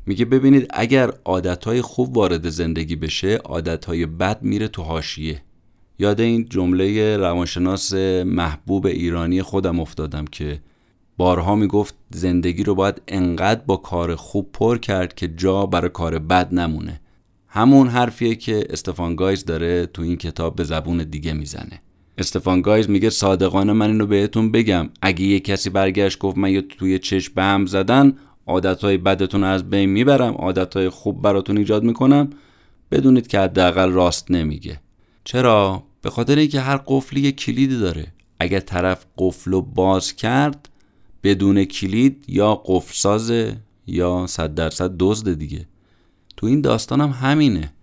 میگه 0.05 0.25
ببینید 0.25 0.67
اگر 0.69 1.11
عادت 1.25 1.63
های 1.63 1.81
خوب 1.81 2.17
وارد 2.17 2.49
زندگی 2.49 2.95
بشه 2.95 3.35
عادت 3.35 3.85
های 3.85 4.05
بد 4.05 4.43
میره 4.43 4.67
تو 4.67 4.83
حاشیه. 4.83 5.41
یاد 6.03 6.21
این 6.21 6.45
جمله 6.49 7.17
روانشناس 7.17 7.93
محبوب 8.25 8.85
ایرانی 8.85 9.41
خودم 9.41 9.79
افتادم 9.79 10.25
که 10.25 10.59
بارها 11.17 11.55
می‌گفت 11.55 11.95
زندگی 12.09 12.63
رو 12.63 12.75
باید 12.75 13.01
انقدر 13.07 13.61
با 13.65 13.77
کار 13.77 14.15
خوب 14.15 14.51
پر 14.53 14.77
کرد 14.77 15.15
که 15.15 15.27
جا 15.27 15.65
برای 15.65 15.89
کار 15.89 16.19
بد 16.19 16.53
نمونه. 16.53 17.01
همون 17.47 17.87
حرفیه 17.87 18.35
که 18.35 18.63
استفان 18.69 19.15
گایز 19.15 19.45
داره 19.45 19.85
تو 19.85 20.01
این 20.01 20.15
کتاب 20.15 20.55
به 20.55 20.63
زبون 20.63 20.97
دیگه 20.97 21.33
می‌زنه. 21.33 21.81
استفان 22.17 22.61
گایز 22.61 22.89
میگه 22.89 23.09
صادقانه 23.09 23.73
من 23.73 23.87
اینو 23.91 24.05
بهتون 24.05 24.51
بگم. 24.51 24.89
اگه 25.01 25.23
یه 25.23 25.39
کسی 25.39 25.69
برگشت 25.69 26.19
گفت 26.19 26.37
من 26.37 26.51
یه 26.51 26.61
توی 26.61 26.99
چشم 26.99 27.33
به 27.35 27.43
هم 27.43 27.65
زدن 27.65 28.13
عادتهای 28.47 28.97
بدتون 28.97 29.43
از 29.43 29.69
بین 29.69 29.89
می‌برم 29.89 30.33
عادتهای 30.33 30.89
خوب 30.89 31.21
براتون 31.21 31.57
ایجاد 31.57 31.83
می‌کنم 31.83 32.29
بدونید 32.91 33.27
که 33.27 33.39
حداقل 33.39 33.91
راست 33.91 34.31
نمیگه. 34.31 34.79
چرا؟ 35.23 35.83
به 36.03 36.09
خاطر 36.09 36.37
اینکه 36.37 36.61
هر 36.61 36.77
قفلی 36.77 37.21
یک 37.21 37.35
کلیدی 37.35 37.79
داره. 37.79 38.07
اگر 38.39 38.59
طرف 38.59 39.05
قفل 39.17 39.51
رو 39.51 39.61
باز 39.61 40.13
کرد 40.13 40.69
بدون 41.23 41.63
کلید 41.65 42.25
یا 42.27 42.55
قفل 42.65 42.93
سازه 42.93 43.57
یا 43.87 44.27
صد 44.27 44.55
درصد 44.55 44.95
دزد 44.99 45.33
دیگه. 45.33 45.65
تو 46.37 46.47
این 46.47 46.61
داستان 46.61 47.01
هم 47.01 47.09
همینه. 47.09 47.73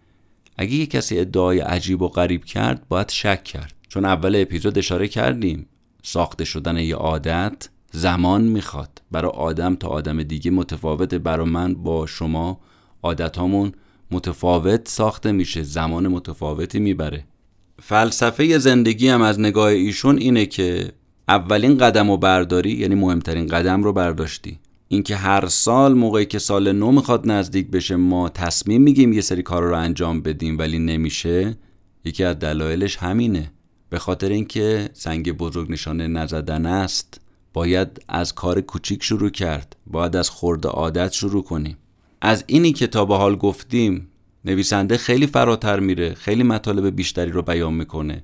اگه 0.57 0.73
یه 0.73 0.87
کسی 0.87 1.19
ادعای 1.19 1.61
عجیب 1.61 2.03
و 2.03 2.09
غریب 2.09 2.45
کرد 2.45 2.89
باید 2.89 3.09
شک 3.11 3.45
کرد. 3.45 3.73
چون 3.89 4.05
اول 4.05 4.37
اپیزود 4.37 4.79
اشاره 4.79 5.09
کردیم 5.09 5.67
ساخته 6.03 6.45
شدن 6.45 6.77
یه 6.77 6.95
عادت 6.95 7.69
زمان 7.93 8.43
می‌خواد. 8.43 9.03
برای 9.11 9.33
آدم 9.33 9.75
تا 9.75 9.89
آدم 9.89 10.23
دیگه 10.23 10.51
متفاوته. 10.51 11.19
برای 11.19 11.47
من 11.47 11.75
با 11.75 12.07
شما 12.07 12.61
عادت 13.03 13.39
متفاوت 14.11 14.89
ساخته 14.89 15.33
میشه. 15.33 15.63
زمان 15.63 16.09
متفاوتی 16.09 16.79
می‌بره. 16.79 17.25
فلسفه 17.83 18.59
زندگی 18.59 19.09
هم 19.09 19.23
از 19.23 19.41
نگاه 19.41 19.69
ایشون 19.69 20.19
اینه 20.19 20.47
که 20.47 20.93
اولین 21.29 21.79
قدم 21.79 22.11
و 22.11 22.17
برداری 22.17 22.71
یعنی 22.71 22.95
مهمترین 22.95 23.47
قدم 23.47 23.83
رو 23.83 23.93
برداشتی. 23.93 24.59
اینکه 24.89 25.17
هر 25.17 25.47
سال 25.47 25.95
موقعی 25.95 26.27
که 26.27 26.39
سال 26.39 26.73
نو 26.73 26.93
می‌خواد 26.93 27.31
نزدیک 27.31 27.71
بشه 27.71 27.97
ما 27.97 28.29
تصمیم 28.29 28.83
میگیم 28.83 29.13
یه 29.13 29.21
سری 29.21 29.43
کار 29.43 29.63
رو 29.63 29.77
انجام 29.77 30.21
بدیم 30.21 30.59
ولی 30.59 30.79
نمیشه. 30.79 31.57
یکی 32.05 32.25
از 32.25 32.39
دلایلش 32.39 32.97
همینه. 32.97 33.53
به 33.91 33.99
خاطر 33.99 34.29
اینکه 34.29 34.89
سنگ 34.93 35.33
بزرگ 35.33 35.73
نشانه 35.73 36.07
نزدن 36.07 36.67
است 36.67 37.21
باید 37.53 37.89
از 38.09 38.35
کار 38.35 38.61
کوچیک 38.61 39.03
شروع 39.03 39.31
کرد. 39.31 39.77
باید 39.87 40.17
از 40.17 40.31
خورده 40.31 40.69
عادت 40.69 41.13
شروع 41.13 41.45
کنیم. 41.45 41.77
از 42.21 42.45
اینی 42.47 42.73
که 42.73 42.87
تا 42.87 43.05
به 43.05 43.17
حال 43.17 43.37
گفتیم 43.37 44.10
نویسنده 44.45 44.97
خیلی 44.97 45.27
فراتر 45.27 45.81
میره 45.81 46.15
خیلی 46.15 46.43
مطالب 46.43 46.97
بیشتری 46.97 47.31
رو 47.31 47.43
بیان 47.43 47.75
می‌کنه. 47.75 48.23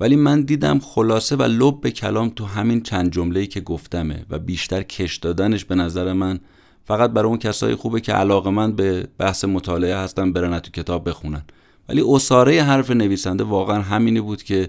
ولی 0.00 0.16
من 0.16 0.42
دیدم 0.42 0.78
خلاصه 0.78 1.36
و 1.36 1.42
لب 1.42 1.80
به 1.80 1.90
کلام 1.90 2.30
تو 2.30 2.44
همین 2.44 2.82
چند 2.82 3.12
جمله‌ای 3.12 3.46
که 3.46 3.60
گفتمه 3.60 4.24
و 4.30 4.38
بیشتر 4.38 4.82
کش 4.82 5.16
دادنش 5.16 5.64
به 5.64 5.74
نظر 5.74 6.12
من 6.12 6.40
فقط 6.84 7.10
برای 7.10 7.28
اون 7.28 7.38
کسایی 7.38 7.74
خوبه 7.74 8.00
که 8.00 8.12
علاقه 8.12 8.50
من 8.50 8.72
به 8.72 9.08
بحث 9.18 9.44
مطالعه 9.44 9.96
هستن 9.96 10.32
برن 10.32 10.58
تو 10.58 10.70
کتاب 10.70 11.08
بخونن. 11.08 11.42
ولی 11.88 12.04
اصاره 12.08 12.62
حرف 12.62 12.90
نویسنده 12.90 13.44
واقعا 13.44 13.82
همینی 13.82 14.20
بود 14.20 14.42
که 14.42 14.68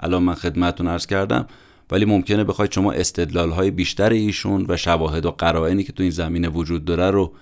الان 0.00 0.22
من 0.22 0.34
خدمتتون 0.34 0.86
عرض 0.86 1.06
کردم. 1.06 1.46
ولی 1.90 2.04
ممکنه 2.04 2.44
بخواید 2.44 2.72
شما 2.72 2.92
استدلال 2.92 3.50
های 3.50 3.70
بیشتر 3.70 4.10
ایشون 4.10 4.66
و 4.68 4.76
شواهد 4.76 5.26
و 5.26 5.30
قرائنی 5.30 5.84
که 5.84 5.92
تو 5.92 6.02
این 6.02 6.12
زمینه 6.12 6.48
وجود 6.48 6.84
داره 6.84 7.10
رو 7.10 7.32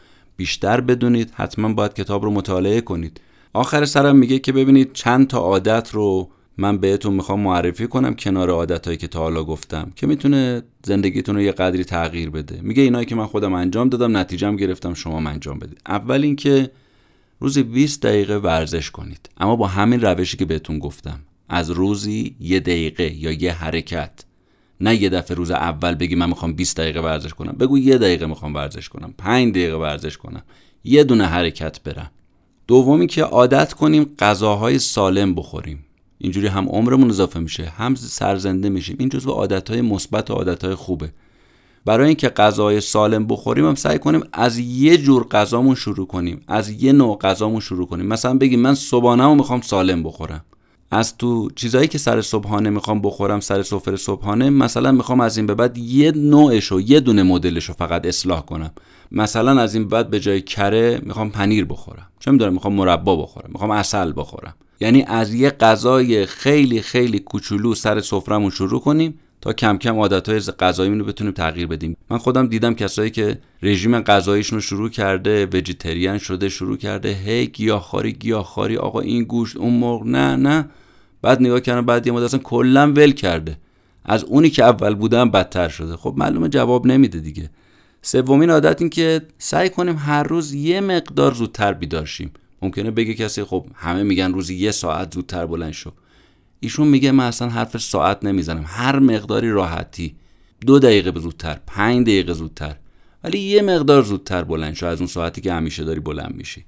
بیشتر 0.40 0.80
بدونید 0.80 1.30
حتما 1.34 1.72
باید 1.72 1.94
کتاب 1.94 2.24
رو 2.24 2.30
مطالعه 2.30 2.80
کنید. 2.80 3.20
آخر 3.52 3.84
سرم 3.84 4.16
میگه 4.16 4.38
که 4.38 4.52
ببینید 4.52 4.92
چند 4.92 5.26
تا 5.26 5.38
عادت 5.38 5.90
رو 5.92 6.30
من 6.58 6.78
بهتون 6.78 7.14
می‌خوام 7.14 7.40
معرفی 7.40 7.86
کنم 7.86 8.14
کنار 8.14 8.50
عادتهایی 8.50 8.96
که 8.96 9.08
تا 9.08 9.18
حالا 9.18 9.44
گفتم 9.44 9.92
که 9.96 10.06
می‌تونه 10.06 10.62
زندگیتون 10.84 11.34
رو 11.34 11.42
یه 11.42 11.52
قدری 11.52 11.84
تغییر 11.84 12.30
بده. 12.30 12.60
میگه 12.62 12.82
اینایی 12.82 13.06
که 13.06 13.14
من 13.14 13.26
خودم 13.26 13.52
انجام 13.52 13.88
دادم 13.88 14.16
نتیجهم 14.16 14.56
گرفتم 14.56 14.94
شما 14.94 15.30
انجام 15.30 15.58
بدید. 15.58 15.80
اول 15.86 16.22
اینکه 16.22 16.70
روزی 17.40 17.62
20 17.62 18.02
دقیقه 18.02 18.36
ورزش 18.36 18.90
کنید. 18.90 19.30
اما 19.36 19.56
با 19.56 19.66
همین 19.66 20.00
روشی 20.00 20.36
که 20.36 20.44
بهتون 20.44 20.78
گفتم 20.78 21.20
از 21.48 21.70
روزی 21.70 22.36
یه 22.40 22.60
دقیقه 22.60 23.14
یا 23.14 23.32
یه 23.32 23.52
حرکت. 23.52 24.24
نه 24.80 25.02
یه 25.02 25.08
دفعه 25.08 25.36
روز 25.36 25.50
اول 25.50 25.94
بگی 25.94 26.14
من 26.14 26.28
می‌خوام 26.28 26.52
20 26.52 26.76
دقیقه 26.76 27.00
ورزش 27.00 27.34
کنم. 27.34 27.52
بگو 27.52 27.78
یه 27.78 27.98
دقیقه 27.98 28.26
می‌خوام 28.26 28.54
ورزش 28.54 28.88
کنم. 28.88 29.14
5 29.18 29.50
دقیقه 29.50 29.76
ورزش 29.76 30.16
کنم. 30.16 30.42
یه 30.84 31.04
دونه 31.04 31.26
حرکت 31.26 31.82
برم. 31.82 32.10
دومی 32.66 33.06
که 33.06 33.22
عادت 33.22 33.72
کنیم 33.72 34.14
غذاهای 34.18 34.78
سالم 34.78 35.34
بخوریم. 35.34 35.84
اینجوری 36.18 36.46
هم 36.46 36.68
عمرمون 36.68 37.10
اضافه 37.10 37.40
میشه 37.40 37.64
هم 37.64 37.94
سرزنده 37.94 38.68
میشیم. 38.68 38.96
این 38.98 39.08
جزو 39.08 39.30
عادتهای 39.30 39.80
مثبت 39.80 40.30
و 40.30 40.34
عادتهای 40.34 40.74
خوبه. 40.74 41.12
برای 41.84 42.06
اینکه 42.06 42.28
غذای 42.28 42.80
سالم 42.80 43.26
بخوریم 43.26 43.66
هم 43.66 43.74
سعی 43.74 43.98
کنیم 43.98 44.20
از 44.32 44.58
یه 44.58 44.96
جور 44.96 45.26
غذامون 45.28 45.74
شروع 45.74 46.06
کنیم. 46.06 46.40
از 46.48 46.70
یه 46.70 46.92
نوع 46.92 47.18
غذامون 47.18 47.60
شروع 47.60 47.86
کنیم. 47.86 48.06
مثلا 48.06 48.34
بگیم 48.34 48.60
من 48.60 48.74
صبحانه 48.74 49.34
می‌خوام 49.34 49.60
سالم 49.60 50.02
بخورم. 50.02 50.44
از 50.90 51.18
تو 51.18 51.50
چیزایی 51.56 51.88
که 51.88 51.98
سر 51.98 52.22
صبحانه 52.22 52.70
می‌خوام 52.70 53.02
بخورم 53.02 53.40
سر 53.40 53.62
سفره 53.62 53.96
صبحانه 53.96 54.50
مثلا 54.50 54.92
می‌خوام 54.92 55.20
از 55.20 55.36
این 55.36 55.46
به 55.46 55.54
بعد 55.54 55.78
یه 55.78 56.12
نوعشو 56.12 56.80
یه 56.80 57.00
دونه 57.00 57.22
مدلشو 57.22 57.72
فقط 57.72 58.06
اصلاح 58.06 58.40
کنم. 58.40 58.70
مثلا 59.12 59.60
از 59.60 59.74
این 59.74 59.88
بعد 59.88 60.10
به 60.10 60.20
جای 60.20 60.40
کره 60.40 61.00
می‌خوام 61.02 61.30
پنیر 61.30 61.64
بخورم. 61.64 62.06
چه 62.20 62.30
می‌دونم 62.30 62.52
می‌خوام 62.52 62.74
مربا 62.74 63.16
بخورم 63.16 63.50
می‌خوام 63.52 63.70
اصل 63.70 64.12
بخورم. 64.16 64.54
یعنی 64.80 65.02
از 65.02 65.34
یه 65.34 65.50
غذای 65.50 66.26
خیلی 66.26 66.82
خیلی 66.82 67.18
کوچولو 67.18 67.74
سر 67.74 68.00
سفرمون 68.00 68.50
شروع 68.50 68.80
کنیم 68.80 69.18
تا 69.40 69.52
کم 69.52 69.78
کم 69.78 69.98
عادتهای 69.98 70.40
غذایی 70.40 70.98
رو 70.98 71.04
بتونیم 71.04 71.32
تغییر 71.32 71.66
بدیم. 71.66 71.96
من 72.10 72.18
خودم 72.18 72.46
دیدم 72.46 72.74
کسایی 72.74 73.10
که 73.10 73.38
رژیم 73.62 74.00
غذاییشون 74.00 74.56
رو 74.56 74.60
شروع 74.60 74.88
کرده 74.88 75.46
وجیتریان 75.46 76.18
شده 76.18 76.48
شروع 76.48 76.76
کرده 76.76 77.12
هی 77.12 77.46
گیاهخواری 77.46 78.12
گیاهخواری 78.12 78.76
آقا 78.76 79.00
این 79.00 79.24
گوشت 79.24 79.56
اون 79.56 79.74
مرغ 79.74 80.02
نه 80.06 80.36
نه. 80.36 80.68
بعد 81.22 81.40
نگاه 81.40 81.60
کردم 81.60 81.86
بعد 81.86 82.06
یه 82.06 82.12
مدت 82.12 82.24
اصلا 82.24 82.40
کلا 82.40 82.92
ول 82.92 83.10
کرده. 83.10 83.58
از 84.04 84.24
اونی 84.24 84.50
که 84.50 84.64
اول 84.64 84.94
بودم 84.94 85.30
بدتر 85.30 85.68
شده. 85.68 85.96
خب 85.96 86.14
معلومه 86.16 86.48
جواب 86.48 86.86
نمیده 86.86 87.20
دیگه. 87.20 87.50
سومین 88.02 88.50
عادت 88.50 88.80
این 88.80 88.90
که 88.90 89.22
سعی 89.38 89.68
کنیم 89.68 89.96
هر 89.96 90.22
روز 90.22 90.54
یه 90.54 90.80
مقدار 90.80 91.34
زودتر 91.34 91.72
بیدار 91.72 92.06
شیم. 92.06 92.30
ممکنه 92.62 92.90
بگه 92.90 93.14
کسی 93.14 93.44
خب 93.44 93.66
همه 93.74 94.02
میگن 94.02 94.32
روزی 94.32 94.54
یه 94.54 94.70
ساعت 94.70 95.14
زودتر 95.14 95.46
بلند 95.46 95.72
شو. 95.72 95.92
ایشون 96.60 96.88
میگه 96.88 97.12
من 97.12 97.24
اصلا 97.24 97.48
حرف 97.48 97.76
ساعت 97.76 98.24
نمی‌زنم. 98.24 98.64
هر 98.66 98.98
مقداری 98.98 99.50
راحتی. 99.50 100.14
دو 100.66 100.78
دقیقه 100.78 101.20
زودتر 101.20 101.58
پنج 101.66 102.02
دقیقه 102.02 102.32
زودتر. 102.32 102.76
ولی 103.24 103.38
یه 103.38 103.62
مقدار 103.62 104.02
زودتر 104.02 104.44
بلند 104.44 104.74
شو. 104.74 104.86
از 104.86 104.98
اون 104.98 105.06
ساعتی 105.06 105.40
که 105.40 105.52
همیشه 105.52 105.84
داری 105.84 106.00
بلند 106.00 106.34
میشی. 106.36 106.64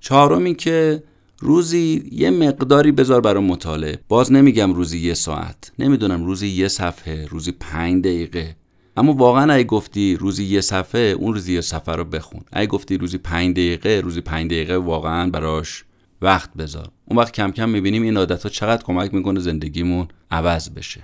چهارم 0.00 0.44
این 0.44 0.54
که 0.54 1.02
روزی 1.40 2.08
یه 2.12 2.30
مقداری 2.30 2.92
بذار 2.92 3.20
برای 3.20 3.44
مطالعه. 3.44 3.98
باز 4.08 4.32
نمیگم 4.32 4.72
روزی 4.72 4.98
یه 4.98 5.14
ساعت. 5.14 5.72
نمی‌دونم 5.78 6.24
روزی 6.24 6.48
یه 6.48 6.68
صفحه 6.68 7.26
روزی 7.26 7.52
پنج 7.52 8.04
دقیقه. 8.04 8.56
اما 8.96 9.12
واقعا 9.12 9.52
اگه 9.52 9.64
گفتی 9.64 10.16
روزی 10.16 10.44
یه 10.44 10.60
صفحه 10.60 11.00
اون 11.00 11.34
روزی 11.34 11.54
یه 11.54 11.60
صفحه 11.60 11.94
رو 11.94 12.04
بخون. 12.04 12.40
اگه 12.52 12.66
گفتی 12.66 12.96
روزی 12.96 13.18
پنج 13.18 13.52
دقیقه 13.52 14.00
روزی 14.04 14.20
پنج 14.20 14.50
دقیقه 14.50 14.76
واقعا 14.76 15.30
براش 15.30 15.84
وقت 16.22 16.54
بذار. 16.54 16.88
اون 17.04 17.18
وقت 17.18 17.32
کم 17.32 17.50
کم 17.50 17.68
می‌بینیم 17.68 18.02
این 18.02 18.16
عادت 18.16 18.42
ها 18.42 18.48
چقدر 18.48 18.82
کمک 18.82 19.14
می‌کنه 19.14 19.40
زندگیمون 19.40 20.08
عوض 20.30 20.70
بشه. 20.70 21.00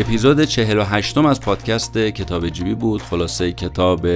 اپیزود 0.00 0.44
48 0.44 1.18
از 1.18 1.40
پادکست 1.40 1.98
کتاب 1.98 2.48
جیبی 2.48 2.74
بود. 2.74 3.02
خلاصه 3.02 3.52
کتاب 3.52 4.06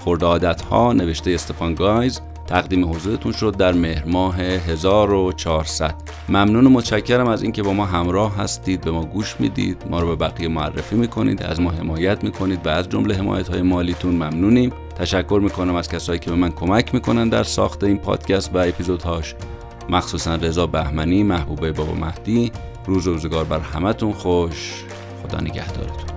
خورده 0.00 0.26
عادت 0.26 0.60
ها 0.60 0.92
نوشته 0.92 1.30
استفان 1.30 1.74
گایز. 1.74 2.20
تقدیم 2.46 2.90
حضورتون 2.90 3.32
شد 3.32 3.56
در 3.56 3.72
مهر 3.72 4.04
ماه 4.04 4.40
1400 4.40 5.94
ممنون 6.28 6.66
و 6.66 6.70
متشکرم 6.70 7.28
از 7.28 7.42
اینکه 7.42 7.62
با 7.62 7.72
ما 7.72 7.84
همراه 7.84 8.36
هستید 8.36 8.80
به 8.80 8.90
ما 8.90 9.04
گوش 9.04 9.36
می‌دید. 9.38 9.82
ما 9.90 10.00
رو 10.00 10.16
به 10.16 10.16
بقیه 10.16 10.48
معرفی 10.48 10.96
می‌کنید 10.96 11.42
از 11.42 11.60
ما 11.60 11.70
حمایت 11.70 12.24
می‌کنید 12.24 12.66
و 12.66 12.68
از 12.68 12.88
جمله 12.88 13.14
حمایت 13.14 13.48
های 13.48 13.62
مالیتون 13.62 14.14
ممنونیم. 14.14 14.72
تشکر 14.98 15.40
می‌کنم 15.42 15.74
از 15.74 15.88
کسایی 15.88 16.18
که 16.18 16.30
به 16.30 16.36
من 16.36 16.50
کمک 16.50 16.94
می‌کنن 16.94 17.28
در 17.28 17.42
ساخت 17.42 17.84
این 17.84 17.98
پادکست 17.98 18.50
و 18.54 18.58
اپیزودهاش. 18.58 19.34
مخصوصا 19.90 20.34
رضا 20.34 20.66
بهمنی 20.66 21.22
محبوبه 21.22 21.72
بابا 21.72 21.94
مهدی 21.94 22.52
روز 22.86 23.06
روزگار 23.06 23.44
بر 23.44 23.60
همتون. 23.60 24.12
خوش 24.12 24.84
خدا 25.24 25.40
نگهدارتون. 25.40 26.13